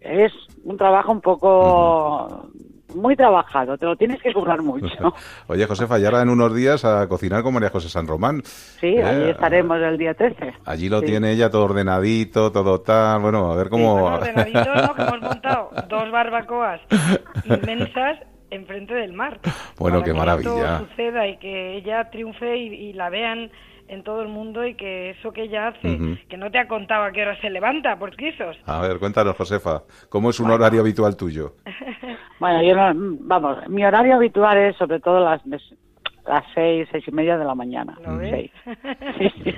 [0.00, 0.32] Es
[0.64, 2.48] un trabajo un poco
[2.94, 4.86] muy trabajado, te lo tienes que currar mucho.
[5.48, 8.42] Oye, Josefa, y ahora en unos días a cocinar con María José San Román.
[8.44, 10.54] Sí, Eh, allí estaremos el día 13.
[10.64, 11.06] Allí lo Sí.
[11.06, 13.20] tiene ella todo ordenadito, todo tal.
[13.22, 13.92] Bueno, a ver cómo.
[14.00, 14.94] Bueno, ordenaditos, ¿no?
[14.94, 16.80] Que hemos montado dos barbacoas
[17.44, 18.18] inmensas
[18.50, 19.40] enfrente del mar.
[19.78, 20.74] Bueno, Para qué que maravilla.
[20.76, 23.50] esto suceda y que ella triunfe y, y la vean
[23.92, 26.16] en todo el mundo y que eso que ella hace, Ujú.
[26.28, 28.56] que no te ha contado a qué hora se levanta, por quisos.
[28.66, 31.54] A ver, cuéntanos, Josefa, ¿cómo es un horario habitual tuyo?
[32.40, 35.40] Bueno, yo no, vamos, mi horario habitual es sobre todo las
[36.26, 37.96] las seis, seis y media de la mañana.
[38.02, 38.30] ¿Lo ves?
[38.30, 38.50] Seis.
[39.18, 39.54] Sí, sí.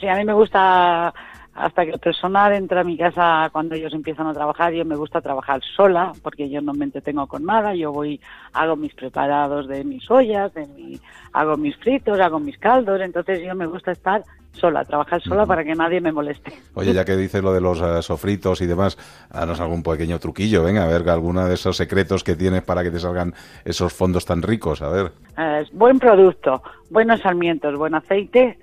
[0.00, 1.14] Sí, a mí me gusta
[1.54, 4.96] hasta que el personal entra a mi casa cuando ellos empiezan a trabajar, yo me
[4.96, 8.20] gusta trabajar sola porque yo no me entretengo con nada, yo voy,
[8.52, 11.00] hago mis preparados de mis ollas, de mi,
[11.32, 15.64] hago mis fritos, hago mis caldos, entonces yo me gusta estar sola, trabajar sola para
[15.64, 16.52] que nadie me moleste.
[16.74, 18.96] Oye, ya que dices lo de los eh, sofritos y demás,
[19.32, 22.90] danos algún pequeño truquillo, venga, a ver, alguno de esos secretos que tienes para que
[22.90, 25.12] te salgan esos fondos tan ricos, a ver.
[25.36, 28.58] Eh, buen producto, buenos sarmientos, buen aceite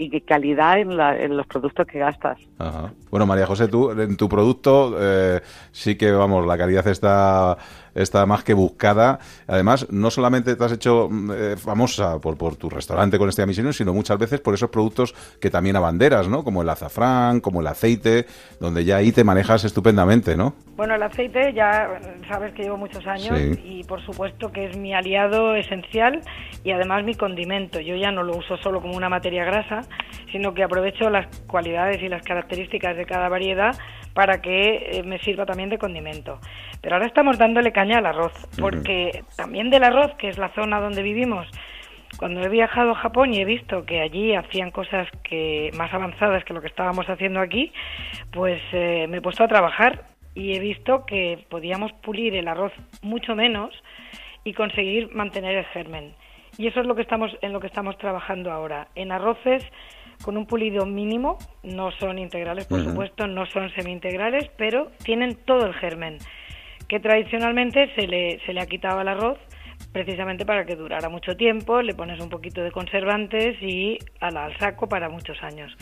[0.00, 2.38] y qué calidad en, la- en los productos que gastas.
[2.58, 2.92] Ajá.
[3.10, 5.40] Bueno, María José, tú en tu producto eh,
[5.72, 7.58] sí que, vamos, la calidad está,
[7.94, 9.18] está más que buscada.
[9.46, 13.44] Además, no solamente te has hecho mm, eh, famosa por, por tu restaurante con este
[13.46, 16.44] Michelin, sino muchas veces por esos productos que también abanderas, ¿no?
[16.44, 18.26] Como el azafrán, como el aceite,
[18.60, 20.54] donde ya ahí te manejas estupendamente, ¿no?
[20.76, 23.60] Bueno, el aceite ya sabes que llevo muchos años Sí.
[23.64, 26.20] y por supuesto que es mi aliado esencial
[26.64, 27.80] y además mi condimento.
[27.80, 29.82] Yo ya no lo uso solo como una materia grasa,
[30.32, 33.76] sino que aprovecho las cualidades y las características de cada variedad
[34.14, 36.40] para que eh, me sirva también de condimento.
[36.80, 40.80] Pero ahora estamos dándole caña al arroz, porque también del arroz, que es la zona
[40.80, 41.46] donde vivimos,
[42.16, 46.44] cuando he viajado a Japón y he visto que allí hacían cosas que más avanzadas
[46.44, 47.72] que lo que estábamos haciendo aquí,
[48.32, 52.72] pues eh, me he puesto a trabajar y he visto que podíamos pulir el arroz
[53.02, 53.74] mucho menos
[54.44, 56.14] y conseguir mantener el germen.
[56.58, 58.88] Y eso es lo que estamos en lo que estamos trabajando ahora.
[58.94, 59.64] En arroces
[60.22, 65.66] con un pulido mínimo, no son integrales, por supuesto, no son semi-integrales, pero tienen todo
[65.66, 66.18] el germen
[66.88, 69.38] que tradicionalmente se le, se le ha quitado al arroz
[69.92, 74.56] precisamente para que durara mucho tiempo, le pones un poquito de conservantes y al, al
[74.58, 75.72] saco para muchos años.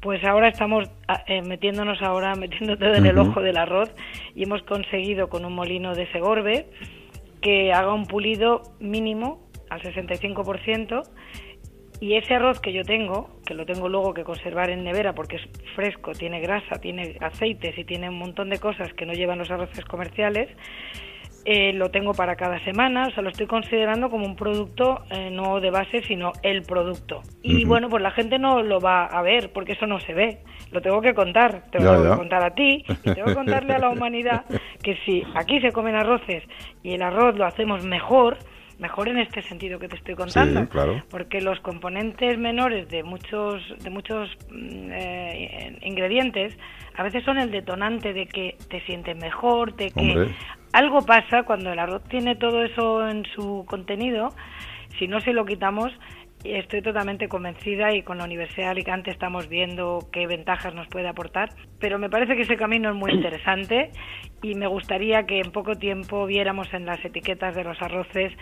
[0.00, 3.90] Pues ahora estamos ah, eh, metiéndonos ahora, metiendo todo en el ojo del arroz
[4.34, 6.66] y hemos conseguido con un molino de Segorbe
[7.40, 11.02] que haga un pulido mínimo al 65%
[12.00, 15.36] y ese arroz que yo tengo, que lo tengo luego que conservar en nevera porque
[15.36, 15.42] es
[15.74, 19.50] fresco, tiene grasa, tiene aceites y tiene un montón de cosas que no llevan los
[19.50, 20.48] arroces comerciales,
[21.46, 25.28] eh, lo tengo para cada semana, o sea, lo estoy considerando como un producto eh,
[25.30, 27.20] no de base, sino el producto.
[27.42, 30.38] Y bueno, pues la gente no lo va a ver porque eso no se ve.
[30.72, 32.10] Lo tengo que contar, te lo Ya, tengo ya.
[32.12, 34.46] que contar a ti y tengo que contarle a la humanidad
[34.82, 36.42] que si aquí se comen arroces
[36.82, 38.38] y el arroz lo hacemos mejor,
[38.78, 41.02] mejor en este sentido que te estoy contando, Sí, claro.
[41.10, 46.56] porque los componentes menores de muchos de muchos mm, eh, ingredientes
[46.96, 50.34] a veces son el detonante de que te sientes mejor, de que Hombre.
[50.72, 54.28] algo pasa cuando el arroz tiene todo eso en su contenido,
[54.98, 55.92] si no se lo quitamos
[56.52, 61.08] estoy totalmente convencida y con la Universidad de Alicante estamos viendo qué ventajas nos puede
[61.08, 63.90] aportar, pero me parece que ese camino es muy interesante
[64.42, 68.32] y me gustaría que en poco tiempo viéramos en las etiquetas de los arroces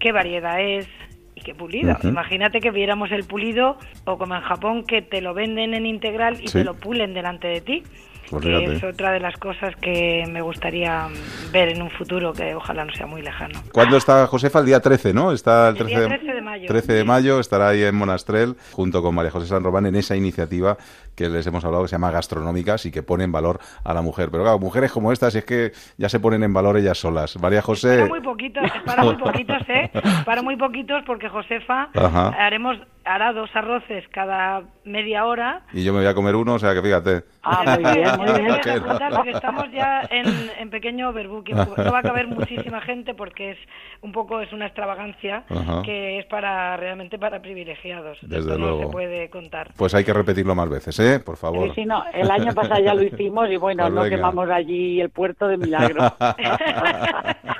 [0.00, 0.88] qué variedad es
[1.34, 1.96] y qué pulido.
[2.02, 6.34] Imagínate que viéramos el pulido o como en Japón que te lo venden en integral
[6.42, 6.58] y Sí.
[6.58, 7.82] te lo pulen delante de ti.
[8.32, 11.06] Pues que es otra de las cosas que me gustaría
[11.52, 13.60] ver en un futuro que ojalá no sea muy lejano.
[13.72, 14.60] ¿Cuándo está Josefa?
[14.60, 15.32] El día 13, ¿no?
[15.32, 16.66] Está el El 13, día 13 de mayo.
[16.66, 20.16] 13 de mayo estará ahí en Monastrell junto con María José San Román en esa
[20.16, 20.78] iniciativa
[21.14, 24.00] que les hemos hablado que se llama Gastronómicas y que pone en valor a la
[24.00, 24.30] mujer.
[24.30, 27.38] Pero claro, mujeres como estas es que ya se ponen en valor ellas solas.
[27.38, 27.96] María José...
[27.98, 29.90] Para muy poquitos, para muy poquitos, ¿eh?
[30.24, 32.28] Para muy poquitos porque Josefa Ajá.
[32.38, 35.62] haremos hará dos arroces cada media hora.
[35.72, 37.22] Y yo me voy a comer uno, o sea que fíjate.
[37.42, 38.82] Ah, muy bien, muy bien.
[39.16, 40.26] porque estamos ya en,
[40.58, 41.56] en pequeño overbooking.
[41.56, 43.58] No va a caber muchísima gente porque es
[44.00, 45.44] un poco es una extravagancia
[45.84, 48.18] que es para realmente para privilegiados.
[48.22, 48.82] Desde Esto no luego.
[48.82, 49.70] se puede contar.
[49.76, 51.20] Pues hay que repetirlo más veces, ¿eh?
[51.20, 51.68] Por favor.
[51.68, 54.16] Sí, sí, no, el año pasado ya lo hicimos y bueno, Pues no venga.
[54.16, 56.02] quemamos allí el puerto de Milagro.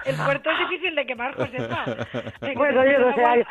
[0.05, 1.85] El puerto es difícil de quemar, Josefa.
[2.57, 3.47] bueno, yo no sé,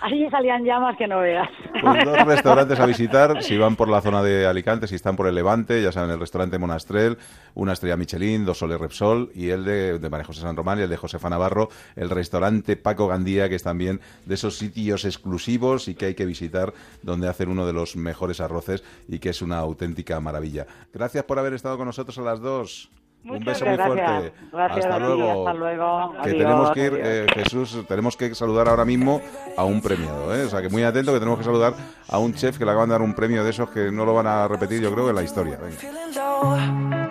[0.00, 1.48] allí salían llamas que no veas.
[1.80, 5.26] Pues dos restaurantes a visitar, si van por la zona de Alicante, si están por
[5.26, 7.18] el Levante, ya saben, el restaurante Monastrell,
[7.54, 10.82] una estrella Michelin, dos soles Repsol, y el de, de María José San Román y
[10.82, 15.88] el de Josefa Navarro, el restaurante Paco Gandía, que es también de esos sitios exclusivos
[15.88, 19.42] y que hay que visitar, donde hacen uno de los mejores arroces y que es
[19.42, 20.66] una auténtica maravilla.
[20.92, 22.90] Gracias por haber estado con nosotros a las dos.
[23.24, 24.06] Un Muchas beso muy gracias.
[24.10, 24.32] fuerte.
[24.52, 25.48] Gracias hasta a ti, luego.
[25.48, 26.12] hasta luego.
[26.12, 29.20] Que Adiós, tenemos que ir, eh, Jesús, tenemos que saludar ahora mismo
[29.56, 30.44] a un premiado, ¿eh?
[30.44, 31.74] O sea, que muy atento que tenemos que saludar
[32.08, 34.14] a un chef que le acaban de dar un premio de esos que no lo
[34.14, 35.58] van a repetir, yo creo, en la historia.
[35.58, 37.08] Venga.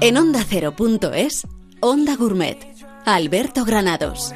[0.00, 1.46] En Onda Cero.es,
[1.80, 2.58] Onda Gourmet.
[3.04, 4.32] Alberto Granados.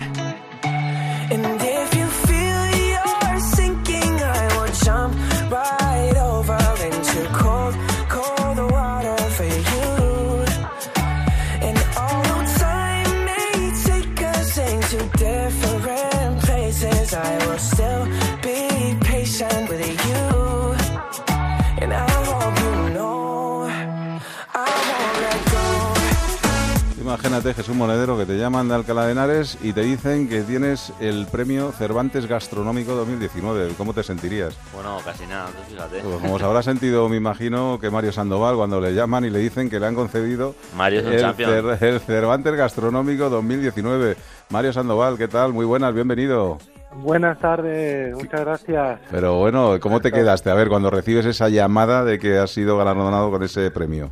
[27.32, 30.92] Imagínate, Jesús Monedero, que te llaman de Alcalá de Henares y te dicen que tienes
[31.00, 33.70] el premio Cervantes Gastronómico 2019.
[33.78, 34.54] ¿Cómo te sentirías?
[34.74, 36.00] Bueno, casi nada, tú fíjate.
[36.00, 39.38] Pues como se habrá sentido, me imagino, que Mario Sandoval cuando le llaman y le
[39.38, 41.34] dicen que le han concedido Mario es un el.
[41.34, 44.14] Cer- el Cervantes Gastronómico 2019.
[44.50, 45.54] Mario Sandoval, ¿qué tal?
[45.54, 46.58] Muy buenas, bienvenido.
[46.94, 49.00] Buenas tardes, muchas gracias.
[49.10, 50.50] Pero bueno, ¿cómo te quedaste?
[50.50, 54.10] A ver, cuando recibes esa llamada de que has sido galardonado con ese premio.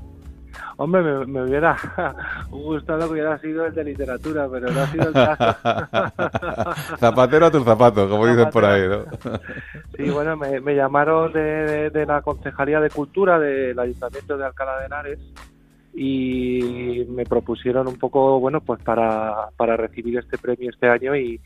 [0.83, 1.77] Hombre, me, me hubiera
[2.51, 5.55] gustado que hubiera sido el de literatura, pero no ha sido el caso.
[6.99, 9.05] Zapatero a tus zapatos, como dicen por ahí, ¿no?
[9.97, 14.47] Sí, bueno, me, me llamaron de, de- de la Concejalía de Cultura del Ayuntamiento de
[14.47, 15.19] Alcalá de Henares
[15.93, 21.39] y me propusieron un poco, bueno, pues para, para recibir este premio este año y,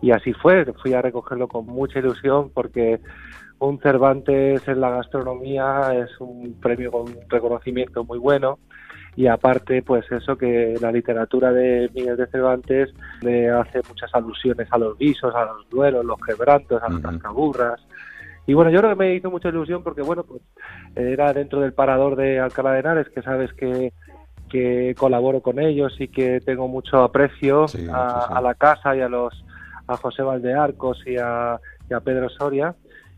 [0.00, 0.64] y así fue.
[0.80, 3.00] Fui a recogerlo con mucha ilusión porque
[3.58, 8.60] un Cervantes en la gastronomía es un premio con un reconocimiento muy bueno
[9.16, 14.68] y aparte pues eso que la literatura de Miguel de Cervantes le hace muchas alusiones
[14.70, 17.08] a los guisos, a los duelos, los quebrantos, a las Ujú.
[17.12, 17.80] cascaburras
[18.46, 20.42] y bueno yo creo que me hizo mucha ilusión porque bueno pues
[20.94, 23.92] era dentro del parador de Alcalá de Henares que sabes que
[24.48, 28.34] que colaboro con ellos y que tengo mucho aprecio Sí, a, sí, sí.
[28.36, 29.34] a la casa y a los
[29.88, 32.74] a José Valdearcos y a, y a Pedro Soria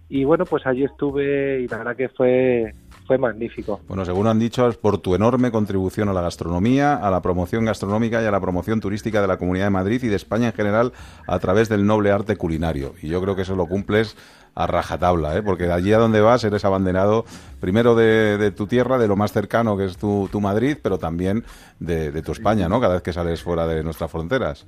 [0.09, 2.75] y bueno pues allí estuve y la verdad que fue
[3.09, 7.11] fue magnífico Bueno, según han dicho, es por tu enorme contribución a la gastronomía, a
[7.11, 10.17] la promoción gastronómica y a la promoción turística de la Comunidad de Madrid y de
[10.17, 10.93] España en general
[11.27, 12.93] a través del noble arte culinario.
[13.03, 14.15] Y yo creo que eso lo cumples
[14.55, 15.43] a rajatabla, ¿eh?
[15.43, 17.25] porque de allí a donde vas eres abanderado
[17.61, 20.99] primero de, de tu tierra, de lo más cercano que es tu, tu Madrid, pero
[20.99, 21.45] también
[21.81, 22.79] de, de tu España, ¿no?
[22.79, 24.67] Cada vez que sales fuera de nuestras fronteras.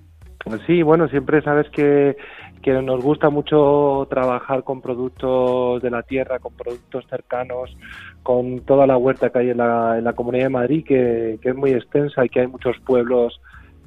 [0.66, 2.16] Sí, bueno, siempre sabes que,
[2.62, 7.74] que nos gusta mucho trabajar con productos de la tierra, con productos cercanos,
[8.22, 11.48] con toda la huerta que hay en la, en la Comunidad de Madrid, que, que
[11.50, 13.40] es muy extensa y que hay muchos pueblos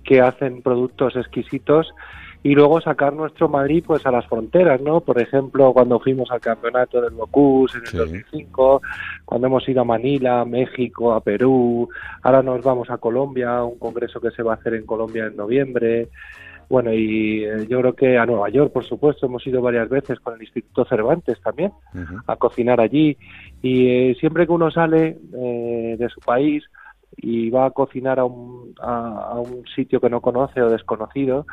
[0.04, 1.94] que hacen productos exquisitos
[2.46, 5.00] y luego sacar nuestro Madrid pues a las fronteras, ¿no?
[5.00, 7.98] Por ejemplo, cuando fuimos al campeonato del Bocuse en el Sí.
[7.98, 8.82] 2005,
[9.24, 11.88] cuando hemos ido a Manila, a México, a Perú,
[12.22, 15.28] ahora nos vamos a Colombia, a un congreso que se va a hacer en Colombia
[15.28, 16.10] en noviembre.
[16.74, 20.20] Bueno, y eh, yo creo que a Nueva York, por supuesto, hemos ido varias veces
[20.20, 21.72] con el Instituto Cervantes también
[22.26, 23.16] a cocinar allí.
[23.62, 26.64] Y eh, siempre que uno sale eh, de su país,
[27.18, 31.46] y va a cocinar a un, a, a un sitio que no conoce o desconocido,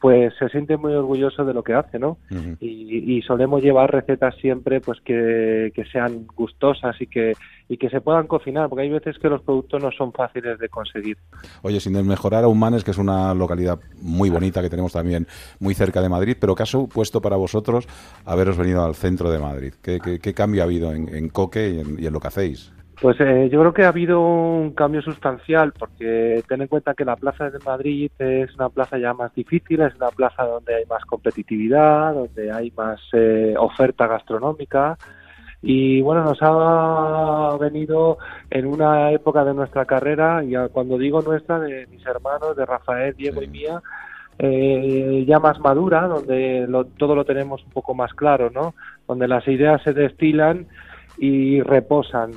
[0.00, 2.18] pues se siente muy orgulloso de lo que hace, ¿no?
[2.60, 7.34] Y, y solemos llevar recetas siempre pues que, que sean gustosas y que
[7.68, 10.68] y que se puedan cocinar porque hay veces que los productos no son fáciles de
[10.68, 11.16] conseguir
[11.62, 15.26] Oye, sin desmejorar a Humanes, que es una localidad muy bonita que tenemos también
[15.60, 17.86] muy cerca de Madrid, pero ¿qué ha supuesto para vosotros
[18.26, 19.72] haberos venido al centro de Madrid?
[19.82, 22.28] ¿Qué, qué- qué cambio ha habido en, en Coque y en, y en lo que
[22.28, 22.72] hacéis?
[23.02, 27.04] Pues eh, yo creo que ha habido un cambio sustancial, porque ten en cuenta que
[27.04, 30.84] la plaza de Madrid es una plaza ya más difícil, es una plaza donde hay
[30.86, 34.96] más competitividad, donde hay más eh, oferta gastronómica.
[35.62, 38.18] Y bueno, nos ha venido
[38.50, 43.16] en una época de nuestra carrera, y cuando digo nuestra, de mis hermanos, de Rafael,
[43.16, 43.82] Diego y mía,
[44.38, 48.74] eh, ya más madura, donde lo- todo lo tenemos un poco más claro, ¿no?
[49.08, 50.68] Donde las ideas se destilan
[51.18, 52.30] y reposan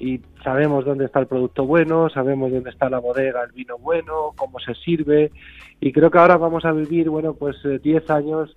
[0.00, 4.32] y sabemos dónde está el producto bueno, sabemos dónde está la bodega, el vino bueno,
[4.34, 5.30] cómo se sirve
[5.78, 8.56] y creo que ahora vamos a vivir, bueno, pues eh, 10 años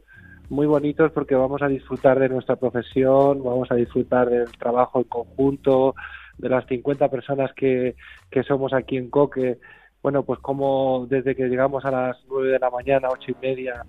[0.49, 5.05] muy bonitos porque vamos a disfrutar de nuestra profesión, vamos a disfrutar del trabajo en
[5.05, 5.95] conjunto,
[6.37, 7.95] de las 50 personas que,
[8.31, 9.59] que somos aquí en Coque,
[10.01, 13.83] bueno, pues como desde que llegamos a las 9 de la mañana, ocho y media,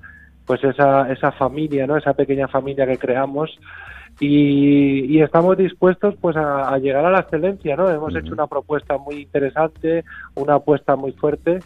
[0.44, 1.96] pues esa, esa familia, ¿no?
[1.96, 3.58] Esa pequeña familia que creamos
[4.20, 7.90] y, y estamos dispuestos pues a, a llegar a la excelencia, ¿no?
[7.90, 11.60] Hemos hecho una propuesta muy interesante, una apuesta muy fuerte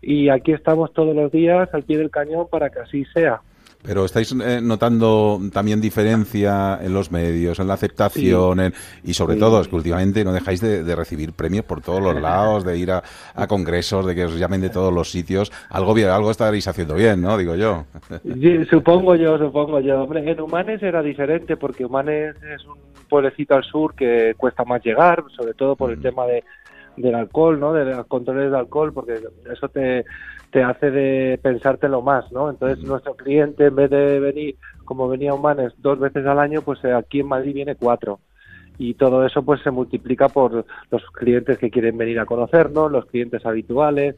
[0.00, 3.42] y aquí estamos todos los días al pie del cañón para que así sea.
[3.82, 9.34] Pero estáis eh, notando también diferencia en los medios, en la aceptación, en- y sobre
[9.34, 9.40] Sí.
[9.40, 12.76] todo es que últimamente no dejáis de, de recibir premios por todos los lados, de
[12.76, 13.02] ir a,
[13.34, 15.50] a congresos, de que os llamen de todos los sitios.
[15.70, 17.38] Algo bien, algo estaréis haciendo bien, ¿no?
[17.38, 17.84] Digo yo.
[18.22, 20.02] Sí, supongo yo, supongo yo.
[20.02, 22.74] Hombre, en Humanes era diferente porque Humanes es un
[23.08, 26.44] pueblecito al sur que cuesta más llegar, sobre todo por el tema de,
[26.98, 27.72] del alcohol, ¿no?
[27.72, 29.14] De los controles de alcohol, porque
[29.50, 30.04] eso te,
[30.50, 32.50] te hace de pensártelo más, ¿no?
[32.50, 36.82] Entonces nuestro cliente en vez de venir como venía Humanes dos veces al año, pues
[36.84, 38.20] eh, aquí en Madrid viene cuatro.
[38.76, 43.06] Y todo eso pues se multiplica por los clientes que quieren venir a conocernos, los
[43.06, 44.16] clientes habituales.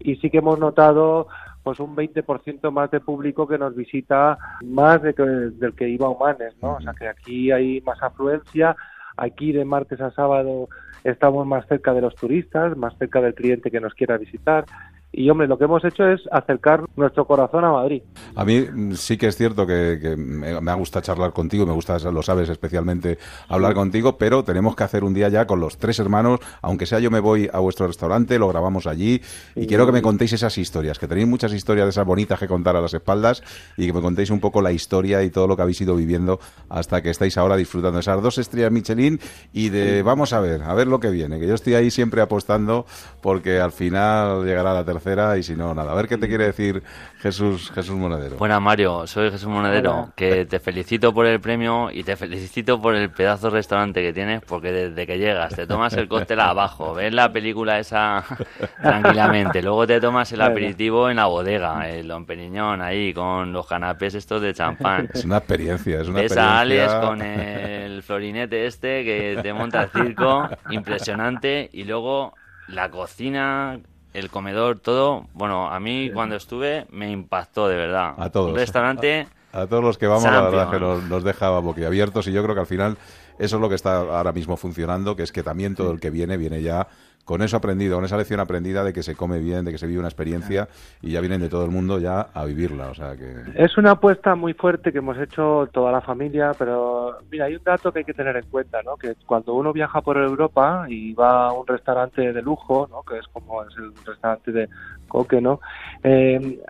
[0.00, 1.28] Y sí que hemos notado
[1.62, 6.06] pues un 20% más de público que nos visita más de que, del que iba
[6.06, 6.74] a Humanes, ¿no?
[6.74, 8.76] O sea que aquí hay más afluencia,
[9.16, 10.68] aquí de martes a sábado
[11.04, 14.64] estamos más cerca de los turistas, más cerca del cliente que nos quiera visitar
[15.12, 18.02] y hombre, lo que hemos hecho es acercar nuestro corazón a Madrid.
[18.36, 21.98] A mí mm, sí que es cierto que, que me, gusta charlar contigo, me gusta,
[21.98, 23.18] lo sabes, especialmente
[23.48, 27.00] hablar contigo, pero tenemos que hacer un día ya con los tres hermanos, aunque sea
[27.00, 29.20] yo me voy a vuestro restaurante, lo grabamos allí
[29.56, 32.46] y quiero que me contéis esas historias, que tenéis muchas historias de esas bonitas que
[32.46, 33.42] contar a las espaldas
[33.76, 36.38] y que me contéis un poco la historia y todo lo que habéis ido viviendo
[36.68, 39.18] hasta que estáis ahora disfrutando de esas dos estrellas Michelin
[39.52, 42.20] y de vamos a ver, a ver lo que viene, que yo estoy ahí siempre
[42.20, 42.86] apostando
[43.20, 44.99] porque al final llegará la tercera
[45.36, 45.92] y si no, nada.
[45.92, 46.82] A ver qué te quiere decir
[47.20, 48.36] Jesús, Jesús Monedero.
[48.36, 49.06] Buenas, Mario.
[49.06, 49.92] Soy Jesús Monedero.
[49.92, 50.12] Hola.
[50.14, 54.12] Que te felicito por el premio y te felicito por el pedazo de restaurante que
[54.12, 58.24] tienes, porque desde que llegas te tomas el cóctel abajo, ves la película esa
[58.82, 63.66] tranquilamente, luego te tomas el aperitivo en la bodega, el Don Periñón ahí con los
[63.66, 65.08] canapés estos de champán.
[65.12, 67.08] Es una experiencia, es una Ves a Alex experiencia.
[67.08, 72.34] con el florinete este que te monta el circo, impresionante, y luego
[72.68, 73.80] la cocina,
[74.14, 75.26] el comedor, todo.
[75.34, 78.14] Bueno, a mí cuando estuve me impactó de verdad.
[78.18, 78.50] A todos.
[78.50, 80.52] Un restaurante A todos los que vamos, la Champion.
[80.52, 82.96] verdad que nos, nos deja boquiabiertos y yo creo que al final
[83.38, 86.10] eso es lo que está ahora mismo funcionando, que es que también todo el que
[86.10, 86.88] viene, viene ya
[87.24, 89.86] con eso aprendido, con esa lección aprendida de que se come bien, de que se
[89.86, 90.68] vive una experiencia
[91.00, 93.32] y ya vienen de todo el mundo ya a vivirla, o sea que...
[93.54, 97.64] Es una apuesta muy fuerte que hemos hecho toda la familia, pero mira, hay un
[97.64, 98.96] dato que hay que tener en cuenta, ¿no?
[98.96, 103.02] Que cuando uno viaja por Europa y va a un restaurante de lujo, ¿no?
[103.02, 104.68] Que es como es el restaurante de
[105.08, 105.60] coque, ¿no?
[106.02, 106.60] Eh,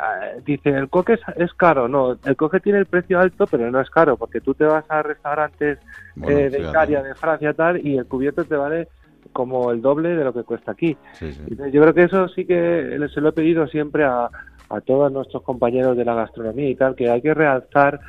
[0.44, 3.80] dice, el coque es, es caro, no, el coque tiene el precio alto, pero no
[3.80, 5.78] es caro, porque tú te vas a restaurantes
[6.16, 6.60] Bueno, eh, de.
[6.60, 8.88] Italia, de Francia, tal, y el cubierto te vale
[9.32, 10.96] como el doble de lo que cuesta aquí.
[11.12, 11.30] Sí,
[11.72, 14.28] Yo creo que eso sí que se lo he pedido siempre a,
[14.70, 18.00] a todos nuestros compañeros de la gastronomía y tal, que hay que realzar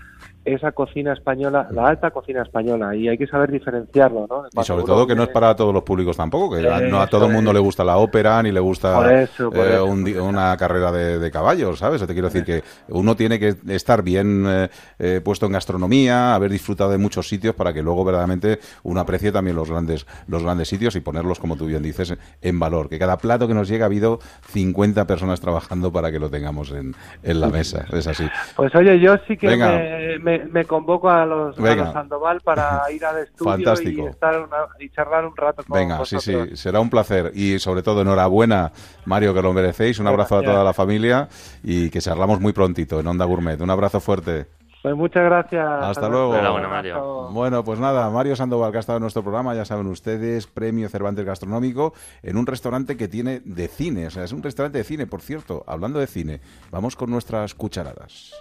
[0.44, 4.44] esa cocina española, la alta cocina española, y hay que saber diferenciarlo, ¿no?
[4.60, 7.08] Y sobre todo que no es para todos los públicos tampoco, que a- no a
[7.08, 9.86] todo el mundo le gusta la ópera ni le gusta Por eso, por eh, eso.
[9.86, 12.02] un di- una carrera de, de caballos, ¿sabes?
[12.02, 16.50] Te quiero decir que uno tiene que estar bien eh, eh, puesto en gastronomía, haber
[16.50, 20.68] disfrutado de muchos sitios para que luego verdaderamente uno aprecie también los grandes los grandes
[20.70, 22.90] sitios y ponerlos, como tú bien dices, en valor.
[22.90, 26.72] Que cada plato que nos llega ha habido 50 personas trabajando para que lo tengamos
[26.72, 27.86] en, en la mesa.
[27.94, 28.26] Es así.
[28.56, 29.72] Pues oye, yo sí que Venga.
[29.78, 34.04] me, me, me convoco a los, a los Sandoval para ir al estudio Fantástico.
[34.04, 36.50] y estar una- y charlar un rato con Venga, sí, vosotros.
[36.52, 37.32] sí, será un placer.
[37.36, 38.72] Y sobre todo, enhorabuena,
[39.06, 40.00] Mario, que lo merecéis.
[40.00, 41.28] Un abrazo a toda la familia
[41.64, 43.60] y que charlamos muy prontito en Onda Gourmet.
[43.62, 44.48] Un abrazo fuerte.
[44.84, 45.64] Pues muchas gracias.
[45.64, 46.34] Hasta luego.
[46.34, 47.30] Enhorabuena, Mario.
[47.32, 50.90] Bueno, pues nada, Mario Sandoval, que ha estado en nuestro programa, ya saben ustedes, premio
[50.90, 54.84] Cervantes Gastronómico, en un restaurante que tiene de cine, o sea, es un restaurante de
[54.84, 58.34] cine, por cierto, hablando de cine, vamos con nuestras cucharadas.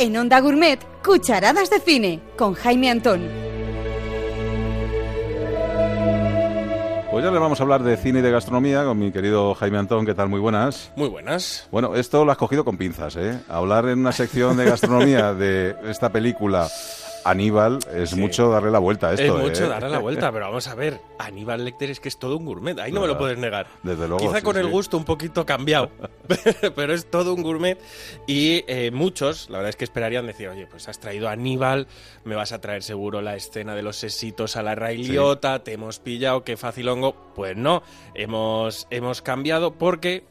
[0.00, 3.20] En Onda Gourmet, Cucharadas de Cine, con Jaime Antón.
[7.10, 9.76] Pues ya le vamos a hablar de cine y de gastronomía con mi querido Jaime
[9.76, 10.30] Antón, ¿qué tal?
[10.30, 10.90] Muy buenas.
[10.96, 11.68] Muy buenas.
[11.70, 13.40] Bueno, esto lo has cogido con pinzas, ¿eh?
[13.46, 16.66] Hablar en una sección de gastronomía de esta película
[17.24, 18.16] Aníbal es Sí.
[18.16, 19.68] mucho darle la vuelta a esto, es mucho ¿eh?
[19.68, 22.78] darle la vuelta, pero vamos a ver, Aníbal Lecter es que es todo un gourmet,
[22.78, 23.66] ahí no me lo puedes negar.
[23.82, 25.90] Desde luego, Quizá sí, con el gusto un poquito cambiado,
[26.74, 27.78] pero es todo un gourmet
[28.26, 31.86] y eh, muchos, la verdad es que esperarían decir, oye, pues has traído a Aníbal,
[32.24, 35.98] me vas a traer seguro la escena de los sesitos a la railiota, te hemos
[35.98, 37.14] pillado, qué fácil hongo.
[37.34, 37.82] Pues no,
[38.14, 40.24] hemos, hemos cambiado porque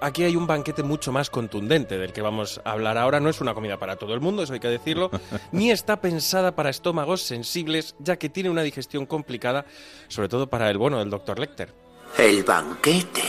[0.00, 3.20] aquí hay un banquete mucho más contundente del que vamos a hablar ahora.
[3.20, 5.10] No es una comida para todo el mundo, eso hay que decirlo,
[5.52, 9.66] ni está pensada para estómagos sensibles, ya que tiene una digestión complicada,
[10.08, 11.38] sobre todo para el bueno del Dr.
[11.38, 11.72] Lecter.
[12.18, 13.22] El banquete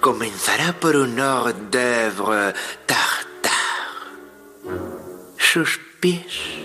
[0.00, 2.54] comenzará por un hors d'oeuvre
[2.86, 3.32] tartare.
[5.38, 6.62] Sus pies.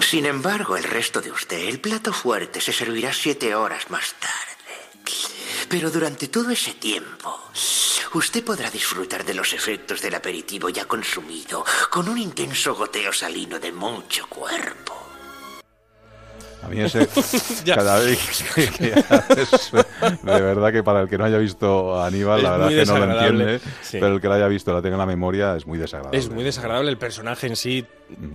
[0.00, 4.55] Sin embargo, el resto de usted, el plato fuerte, se servirá siete horas más tarde.
[5.68, 7.38] Pero durante todo ese tiempo,
[8.14, 13.58] usted podrá disfrutar de los efectos del aperitivo ya consumido, con un intenso goteo salino
[13.58, 14.94] de mucho cuerpo.
[16.62, 17.08] A mí ese,
[17.64, 17.76] Ya.
[17.76, 18.18] cada vez
[18.54, 22.44] que, que haces, de verdad que para el que no haya visto a Aníbal, Es
[22.44, 23.98] la verdad que no lo entiende, sí.
[24.00, 26.18] pero el que lo haya visto, la tenga en la memoria, es muy desagradable.
[26.18, 27.86] Es muy desagradable, el personaje en sí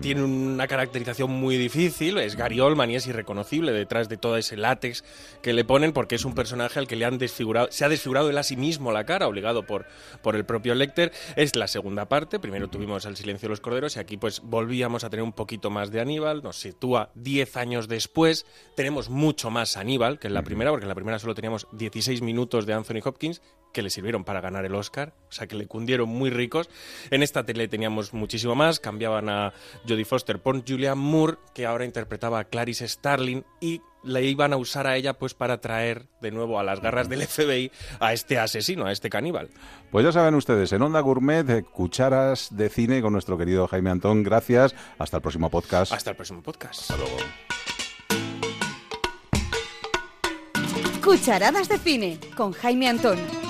[0.01, 4.57] tiene una caracterización muy difícil, es Gary Oldman y es irreconocible detrás de todo ese
[4.57, 5.03] látex
[5.41, 8.29] que le ponen porque es un personaje al que le han desfigurado, se ha desfigurado
[8.29, 9.85] él a sí mismo la cara, obligado por,
[10.21, 11.11] por el propio Lecter.
[11.35, 15.03] Es la segunda parte, primero tuvimos El silencio de los corderos y aquí pues volvíamos
[15.03, 18.45] a tener un poquito más de Aníbal, nos sitúa 10 años después,
[18.75, 22.21] tenemos mucho más Aníbal que en la primera, porque en la primera solo teníamos 16
[22.21, 23.41] minutos de Anthony Hopkins
[23.71, 26.69] que le sirvieron para ganar el Oscar, o sea que le cundieron muy ricos.
[27.09, 29.53] En esta tele teníamos muchísimo más, cambiaban a
[29.87, 34.57] Jodie Foster por Julianne Moore, que ahora interpretaba a Clarice Starling, y le iban a
[34.57, 38.39] usar a ella pues para traer de nuevo a las garras del FBI a este
[38.39, 39.49] asesino, a este caníbal.
[39.91, 43.91] Pues ya saben ustedes, en Onda Gourmet, eh, cucharas de cine con nuestro querido Jaime
[43.91, 44.23] Antón.
[44.23, 44.75] Gracias.
[44.97, 45.91] Hasta el próximo podcast.
[45.93, 46.81] Hasta el próximo podcast.
[46.81, 47.17] Hasta luego.
[51.03, 53.40] Cucharadas de Cine, con Jaime Antón.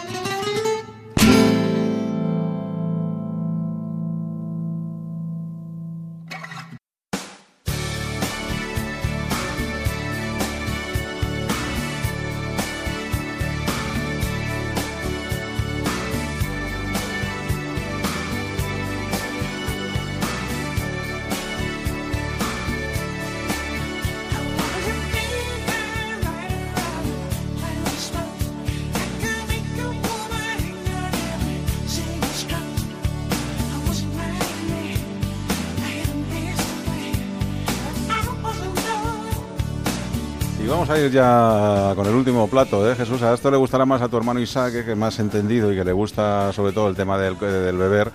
[40.91, 43.21] A ir ya con el último plato, ¿eh, Jesús?
[43.21, 45.75] A esto le gustará más a tu hermano Isaac, eh, que es más entendido y
[45.75, 48.11] que le gusta sobre todo el tema del, del beber.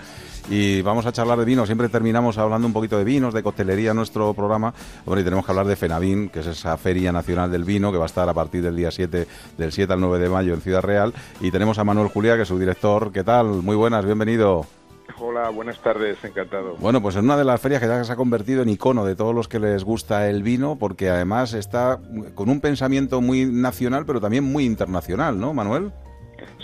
[0.51, 1.65] Y vamos a charlar de vino.
[1.65, 4.75] Siempre terminamos hablando un poquito de vinos, de coctelería en nuestro programa.
[5.07, 7.99] Bueno, y tenemos que hablar de Fenavin, que es esa Feria Nacional del Vino, que
[7.99, 10.61] va a estar a partir del día 7, del 7 al 9 de mayo en
[10.61, 11.15] Ciudad Real.
[11.41, 13.11] Y tenemos a Manuel Juliá, que es su director.
[13.11, 13.47] ¿Qué tal?
[13.47, 14.67] Muy buenas, bienvenido.
[15.19, 16.77] Hola, buenas tardes, encantado.
[16.79, 19.17] Bueno, pues en una de las ferias que ya se ha convertido en icono de
[19.17, 21.99] todos los que les gusta el vino, porque además está
[22.35, 25.91] con un pensamiento muy nacional, pero también muy internacional, ¿no, Manuel?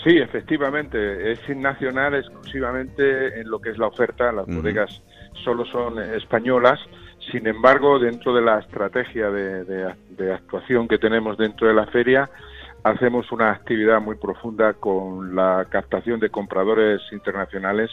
[0.03, 5.01] Sí, efectivamente, es nacional exclusivamente en lo que es la oferta, las bodegas
[5.43, 6.79] solo son españolas,
[7.31, 11.87] sin embargo, dentro de la estrategia de, de- de actuación que tenemos dentro de la
[11.87, 12.29] feria,
[12.83, 17.89] hacemos una actividad muy profunda con la captación de compradores internacionales,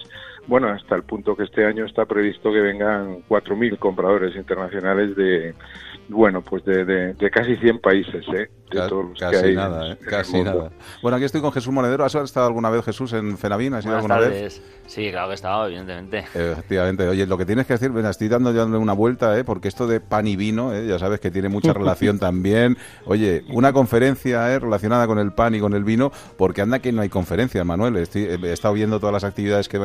[0.50, 5.54] bueno, hasta el punto que este año está previsto que vengan 4.000 compradores internacionales de,
[6.08, 8.50] bueno, pues de, de- de casi 100 países, ¿eh?
[8.70, 9.96] de Ca- todos los que Casi hay nada, en- ¿eh?
[10.08, 10.70] Casi nada.
[11.02, 12.04] Bueno, aquí estoy con Jesús Monedero.
[12.04, 13.74] ¿Has estado alguna vez, Jesús, en Fenavín?
[13.74, 14.42] ¿Has ido Buenas alguna tardes.
[14.60, 14.62] vez?
[14.86, 16.18] Sí, claro que he estado, evidentemente.
[16.34, 17.08] Efectivamente.
[17.08, 19.44] Oye, lo que tienes que decir, estoy dando ya una vuelta, ¿eh?
[19.44, 20.86] porque esto de pan y vino, ¿eh?
[20.86, 22.76] ya sabes que tiene mucha relación también.
[23.06, 24.58] Oye, una conferencia ¿eh?
[24.60, 27.96] relacionada con el pan y con el vino, porque anda que no hay conferencias, Manuel.
[27.96, 29.78] Estoy- he estado viendo todas las actividades que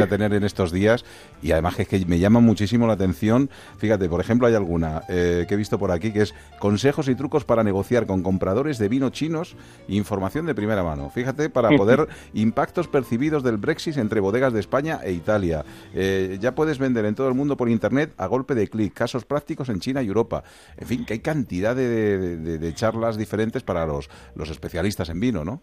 [0.00, 1.04] vais a tener en estos días
[1.42, 3.50] y además que es que me llama muchísimo la atención.
[3.78, 7.14] Fíjate, por ejemplo, hay alguna eh, que he visto por aquí que es consejos y
[7.14, 9.56] trucos para negociar con compradores de vino chinos,
[9.88, 11.10] información de primera mano.
[11.10, 15.64] Fíjate, para poder impactos percibidos del Brexit entre bodegas de España e Italia.
[15.94, 19.24] Eh, ya puedes vender en todo el mundo por internet a golpe de clic, casos
[19.24, 20.42] prácticos en China y Europa.
[20.76, 25.08] En fin, que hay cantidad de, de- de- de charlas diferentes para los, los especialistas
[25.08, 25.60] en vino, ¿no?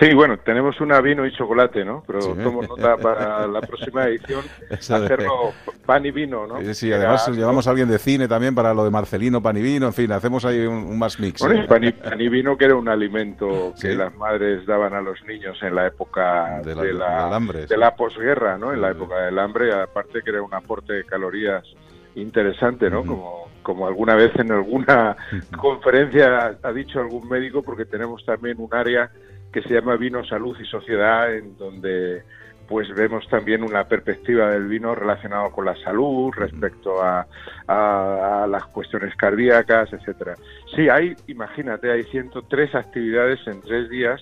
[0.00, 2.04] Sí, bueno, tenemos una vino y chocolate, ¿no?
[2.06, 2.32] Pero Sí.
[2.42, 5.52] tomo nota para la próxima edición de- hacerlo
[5.84, 6.60] pan y vino, ¿no?
[6.72, 9.62] Sí, Era además llevamos a alguien de cine también para lo de Marcelino, pan y
[9.62, 11.40] vino, en fin, hacemos ahí un, un más mix.
[11.40, 11.66] Bueno, ¿eh?
[11.66, 13.96] pan y, pan y vino que era un alimento que Sí.
[13.96, 17.58] las madres daban a los niños en la época De de la- la, del hambre,
[17.62, 17.74] de sí.
[17.76, 18.72] la posguerra, ¿no?
[18.72, 21.64] En la época del hambre, aparte que era un aporte de calorías
[22.14, 23.04] interesante, ¿no?
[23.04, 25.16] Como, como alguna vez en alguna
[25.58, 29.10] conferencia ha dicho algún médico, porque tenemos también un área
[29.52, 32.22] que se llama Vino, Salud y Sociedad, en donde
[32.68, 37.26] pues vemos también una perspectiva del vino relacionado con la salud respecto a,
[37.66, 40.36] a- a las cuestiones cardíacas, etcétera.
[40.74, 44.20] Sí, hay, imagínate, hay 103 actividades en tres días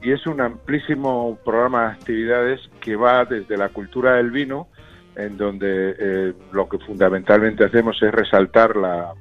[0.00, 4.68] y es un amplísimo programa de actividades que va desde la cultura del vino,
[5.16, 9.12] en donde eh, lo que fundamentalmente hacemos es resaltar la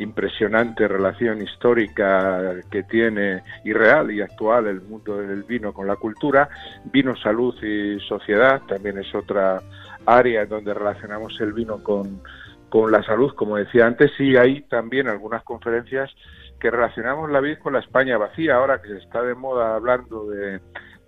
[0.00, 5.96] impresionante relación histórica que tiene y real y actual el mundo del vino con la
[5.96, 6.48] cultura,
[6.84, 9.60] vino, salud y sociedad también es otra
[10.06, 12.22] área en donde relacionamos el vino con,
[12.68, 16.10] con la salud, como decía antes, y hay también algunas conferencias
[16.58, 20.26] que relacionamos la vid con la España vacía, ahora que se está de moda hablando
[20.26, 20.60] de,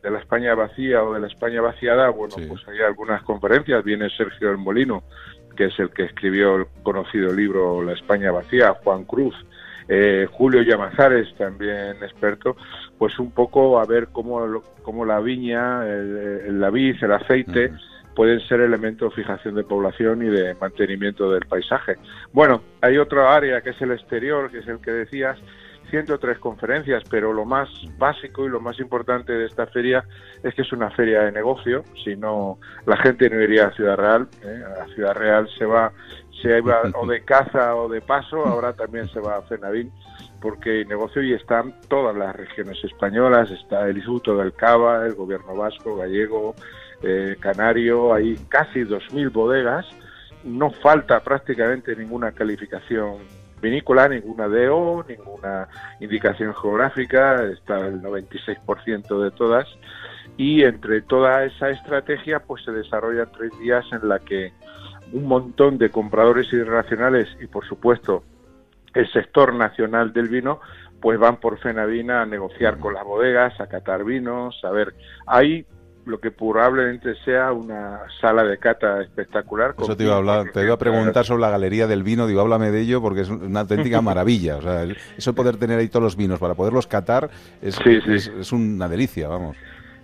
[0.03, 4.11] de la España vacía o de la España vaciada, bueno, pues hay algunas conferencias, viene
[4.11, 5.05] Sergio El Molino,
[5.55, 9.34] que es el que escribió el conocido libro La España vacía, Juan Cruz,
[9.88, 12.57] eh, Julio Llamazares, también experto,
[12.98, 17.72] pues un poco a ver cómo, cómo la viña, el, el- la vid, el aceite,
[18.14, 21.96] pueden ser elementos de fijación de población y de mantenimiento del paisaje.
[22.32, 25.38] Bueno, hay otra área que es el exterior, que es el que decías,
[25.91, 27.68] 103 conferencias, pero lo más
[27.99, 30.05] básico y lo más importante de esta feria
[30.43, 33.97] es que es una feria de negocio, si no la gente no iría a Ciudad
[33.97, 34.62] Real, ¿eh?
[34.80, 35.93] a Ciudad Real se va,
[36.41, 39.93] se va o de caza o de paso, ahora también se va a Fenavín,
[40.41, 45.14] porque hay negocio y están todas las regiones españolas, está el Instituto del Cava, el
[45.14, 46.55] gobierno vasco, gallego,
[47.03, 49.87] eh, canario, hay casi 2.000 bodegas,
[50.45, 55.69] no falta prácticamente ninguna calificación vinícola, ninguna DO, ninguna
[56.01, 59.67] indicación geográfica, está el 96% de todas
[60.37, 64.53] y entre toda esa estrategia pues se desarrollan tres días en la que
[65.13, 68.25] un montón de compradores internacionales y por supuesto
[68.95, 70.61] el sector nacional del vino
[71.01, 74.95] pues van por Fenavina a negociar con las bodegas, a catar vinos, a ver,
[75.27, 75.67] hay
[76.05, 79.74] lo que probablemente sea una sala de cata espectacular.
[79.78, 82.40] Eso te iba a hablar, te iba a preguntar sobre la galería del vino, digo,
[82.40, 84.57] háblame de ello porque es una auténtica maravilla.
[84.57, 84.84] O sea,
[85.16, 87.30] eso de poder tener ahí todos los vinos para poderlos catar
[87.61, 88.14] es, Sí, sí.
[88.14, 89.57] es, es una delicia, vamos.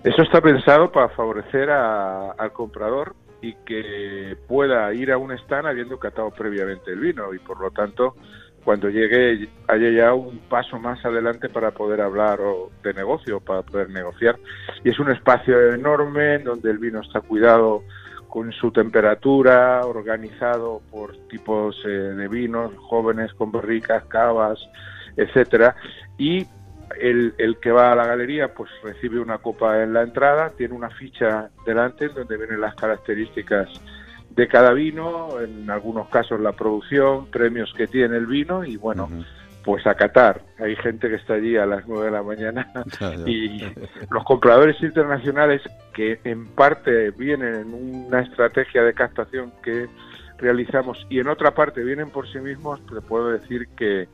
[0.04, 5.66] Eso está pensado para favorecer a- al comprador y que pueda ir a un stand
[5.66, 8.14] habiendo catado previamente el vino y por lo tanto
[8.68, 12.38] cuando llegue haya ya un paso más adelante para poder hablar
[12.82, 14.38] de negocio, para poder negociar.
[14.84, 17.82] Y es un espacio enorme en donde el vino está cuidado
[18.28, 24.58] con su temperatura, organizado por tipos eh, de vinos, jóvenes con barricas, cavas,
[25.16, 25.74] etcétera,
[26.18, 26.46] y
[27.00, 30.74] el, el que va a la galería pues recibe una copa en la entrada, tiene
[30.74, 33.70] una ficha delante donde vienen las características
[34.38, 39.08] de cada vino, en algunos casos la producción, premios que tiene el vino y bueno,
[39.64, 40.42] pues a catar.
[40.60, 42.70] Hay gente que está allí a las 9 de la mañana
[43.26, 43.64] y
[44.08, 45.60] los compradores internacionales
[45.92, 47.74] que en parte vienen en
[48.06, 49.88] una estrategia de captación que
[50.38, 54.06] realizamos y en otra parte vienen por sí mismos, te puedo decir que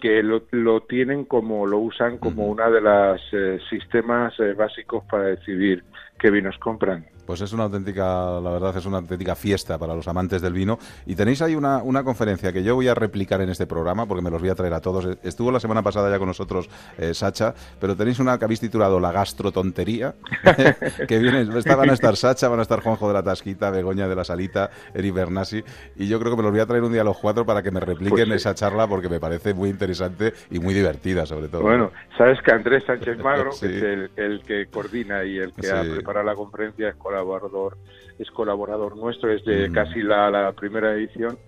[0.00, 5.04] que lo, lo tienen como lo usan como una de las eh, sistemas eh, básicos
[5.04, 5.84] para decidir
[6.18, 7.04] qué vinos compran.
[7.30, 10.80] Pues es una auténtica, la verdad, es una auténtica fiesta para los amantes del vino.
[11.06, 14.20] Y tenéis ahí una, una conferencia que yo voy a replicar en este programa, porque
[14.20, 15.06] me los voy a traer a todos.
[15.22, 16.68] Estuvo la semana pasada ya con nosotros
[16.98, 20.16] eh, Sacha, pero tenéis una que habéis titulado La gastrotontería,
[21.06, 24.08] que viene, está- van a estar Sacha, van a estar Juanjo de la Tasquita, Begoña
[24.08, 25.62] de la Salita, Eri Bernasi,
[25.94, 27.62] y yo creo que me los voy a traer un día a los cuatro para
[27.62, 28.32] que me repliquen Pues sí.
[28.48, 31.62] esa charla, porque me parece muy interesante y muy divertida, sobre todo.
[31.62, 33.68] Bueno, sabes que Andrés Sánchez Magro, Sí.
[33.68, 35.72] que es el, el que coordina y el que Sí.
[35.72, 37.76] ha preparado la conferencia, es colaborador,
[38.18, 39.72] es colaborador nuestro, es de Mm.
[39.72, 41.38] casi la, la primera edición.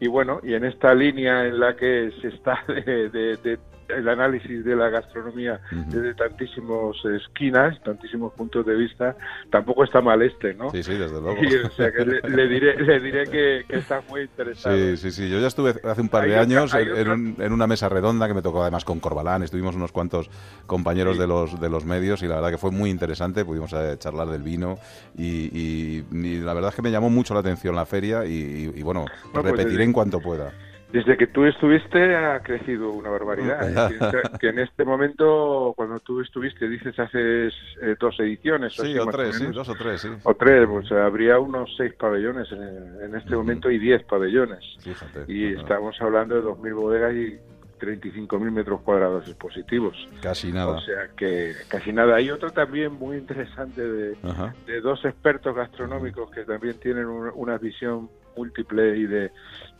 [0.00, 3.58] Y bueno, y en esta línea en la que se está de, de- de-
[3.88, 5.60] el análisis de la gastronomía
[5.90, 9.16] desde tantísimos esquinas, tantísimos puntos de vista,
[9.50, 10.70] tampoco está mal este, ¿no?
[10.70, 11.34] Sí, sí, desde luego.
[11.42, 14.76] Y, o sea, que le, le diré, le diré que, que está muy interesado.
[14.76, 15.28] Sí, sí, sí.
[15.30, 17.88] Yo ya estuve hace un par de años en, otra- en un- en una mesa
[17.88, 19.42] redonda que me tocó además con Corbalán.
[19.42, 20.30] Estuvimos unos cuantos
[20.66, 23.44] compañeros de los de los medios y la verdad que fue muy interesante.
[23.44, 24.76] Pudimos eh, charlar del vino
[25.16, 28.82] y, y- y la verdad es que me llamó mucho la atención la feria y,
[28.82, 30.52] bueno, pues, repetiré en cuanto pueda.
[30.94, 33.90] Desde que tú estuviste ha crecido una barbaridad.
[34.38, 38.74] que en este momento, cuando tú estuviste, dices hace eh, dos ediciones.
[38.74, 40.08] Sí, o tres, sí, dos o tres, sí.
[40.22, 44.62] O tres, pues habría unos seis pabellones en, en este momento y diez pabellones.
[44.82, 45.24] Fíjate.
[45.26, 47.38] Y estamos hablando de 2.000 bodegas y
[47.80, 49.96] 35.000 metros cuadrados expositivos.
[50.22, 50.76] Casi nada.
[50.76, 52.14] O sea que casi nada.
[52.14, 58.08] Hay otro también muy interesante de, dos expertos gastronómicos que también tienen un- una visión
[58.36, 59.30] múltiple y de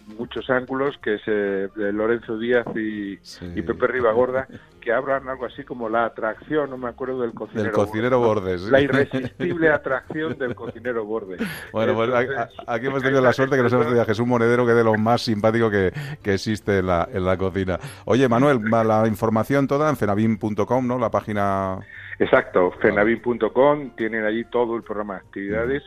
[0.06, 3.18] muchos ángulos, que es eh, de Lorenzo Díaz y,
[3.54, 4.46] y Pepe Ribagorda,
[4.80, 7.64] que hablan algo así como la atracción, no me acuerdo del cocinero.
[7.64, 8.62] Del cocinero Bordes.
[8.62, 11.38] La irresistible atracción del cocinero Borde.
[11.72, 14.66] Bueno, pues Entonces, aquí hemos tenido la suerte que nos hemos tenido a Jesús Monedero,
[14.66, 15.92] que es de lo más simpático que,
[16.22, 17.78] que existe en la, en la cocina.
[18.04, 20.98] Oye, Manuel, la información toda en fenabim.com, ¿no?
[20.98, 21.78] La página...
[22.18, 25.82] Exacto, fenavin.com, tienen allí todo el programa de actividades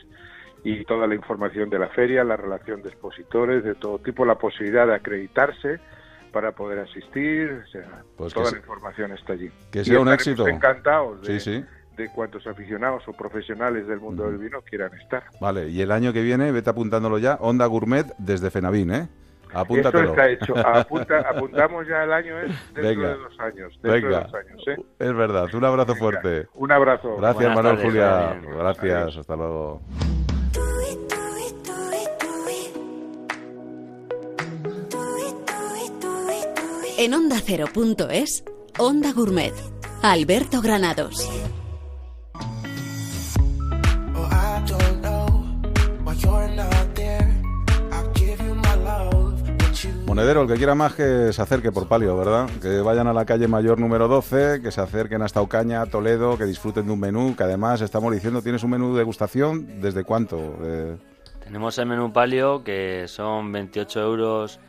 [0.69, 4.35] y toda la información de la feria, la relación de expositores, de todo tipo, la
[4.35, 5.79] posibilidad de acreditarse
[6.33, 9.49] para poder asistir, o sea, Pues toda la información está allí.
[9.71, 10.45] que Y sea un éxito.
[10.47, 11.65] encantados de, Sí, sí.
[11.95, 15.23] de cuantos aficionados o profesionales del mundo del vino quieran estar.
[15.39, 19.07] Vale, y el año que viene, vete apuntándolo ya, Onda Gourmet desde Fenabín, ¿eh?
[19.47, 20.09] Esto Apúntatelo.
[20.09, 20.53] está hecho.
[20.57, 23.07] Apunta- apuntamos ya el año es dentro Venga.
[23.07, 23.79] de dos años.
[23.81, 24.09] Dentro Venga.
[24.09, 24.77] de dos años, ¿eh?
[24.99, 26.47] Es verdad, un abrazo fuerte.
[26.55, 27.15] Un abrazo.
[27.15, 28.57] Gracias, Buenas Manuel tardes, Julia.
[28.57, 29.81] Gracias, hasta luego.
[36.97, 38.43] En Onda Cero.es,
[38.79, 39.53] Onda Gourmet.
[40.01, 41.29] Alberto Granados.
[44.15, 44.27] Oh,
[50.07, 52.49] Monedero, el que quiera más que se acerque por palio, ¿verdad?
[52.61, 56.45] Que vayan a la calle Mayor número 12, que se acerquen hasta Ocaña, Toledo, que
[56.45, 60.37] disfruten de un menú, que además estamos diciendo, tienes un menú de degustación, ¿desde cuánto?
[60.63, 60.97] Eh,
[61.43, 64.59] Tenemos el menú palio que son 28 euros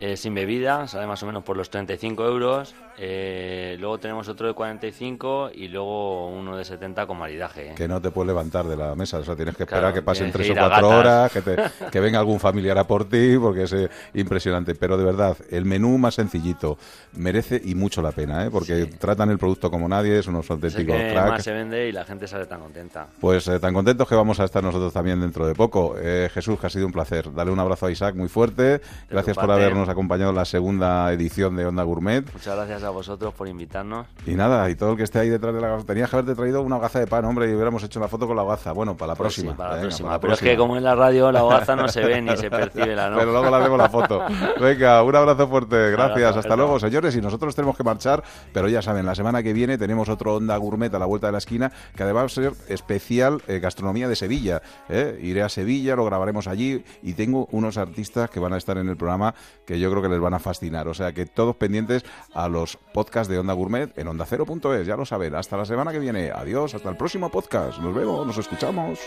[0.00, 2.74] eh, sin bebida, sale más o menos por los 35 euros.
[2.96, 7.70] Eh, luego tenemos otro de 45 y luego uno de 70 con maridaje.
[7.70, 7.74] ¿eh?
[7.74, 10.02] que no te puedes levantar de la mesa, o sea, tienes que esperar Claro, que
[10.02, 11.00] pasen tienes que tres o ir a cuatro gatas.
[11.00, 14.74] horas, que, te- que venga algún familiar a por ti, porque es eh, impresionante.
[14.76, 16.78] Pero de verdad, el menú más sencillito
[17.14, 18.50] merece y mucho la pena, ¿eh?
[18.50, 21.88] porque tratan el producto como nadie, son unos Es el auténticos que más se vende
[21.88, 23.08] y la gente sale tan contenta.
[23.20, 25.96] Pues eh, tan contentos que vamos a estar nosotros también dentro de poco.
[25.98, 27.32] Eh, Jesús, que ha sido un placer.
[27.34, 28.80] Dale un abrazo a Isaac muy fuerte.
[29.10, 29.62] Gracias por parte.
[29.84, 32.24] Habernos acompañado en la segunda edición de Onda Gourmet.
[32.32, 34.06] Muchas gracias a vosotros por invitarnos.
[34.26, 35.84] Y nada, y todo el que esté ahí detrás de la gaza.
[35.86, 38.36] Tenías que haberte traído una hogaza de pan, hombre, y hubiéramos hecho la foto con
[38.36, 38.72] la hogaza.
[38.72, 39.56] Bueno, para la Pues sí, próxima.
[39.56, 40.08] para la Venga, próxima.
[40.08, 42.36] para la Pero es que como en la radio la hogaza no se ve ni
[42.36, 43.18] se percibe la no.
[43.18, 44.22] Pero luego le hacemos la foto.
[44.60, 45.90] Venga, un abrazo fuerte.
[45.90, 46.16] Gracias.
[46.16, 47.14] abrazo, Hasta luego, señores.
[47.16, 48.22] Y nosotros tenemos que marchar,
[48.52, 51.32] pero ya saben, la semana que viene tenemos otro Onda Gourmet a la vuelta de
[51.32, 54.62] la esquina, que además va a ser especial eh, gastronomía de Sevilla.
[54.88, 55.18] ¿eh?
[55.22, 58.88] Iré a Sevilla, lo grabaremos allí y tengo unos artistas que van a estar en
[58.88, 59.34] el programa
[59.66, 60.88] que yo creo que les van a fascinar.
[60.88, 64.86] O sea que todos pendientes a los podcasts de Onda Gourmet en ondacero.es.
[64.86, 65.34] Ya lo saben.
[65.34, 66.30] Hasta la semana que viene.
[66.30, 66.74] Adiós.
[66.74, 67.78] Hasta el próximo podcast.
[67.78, 68.98] Nos vemos, nos escuchamos.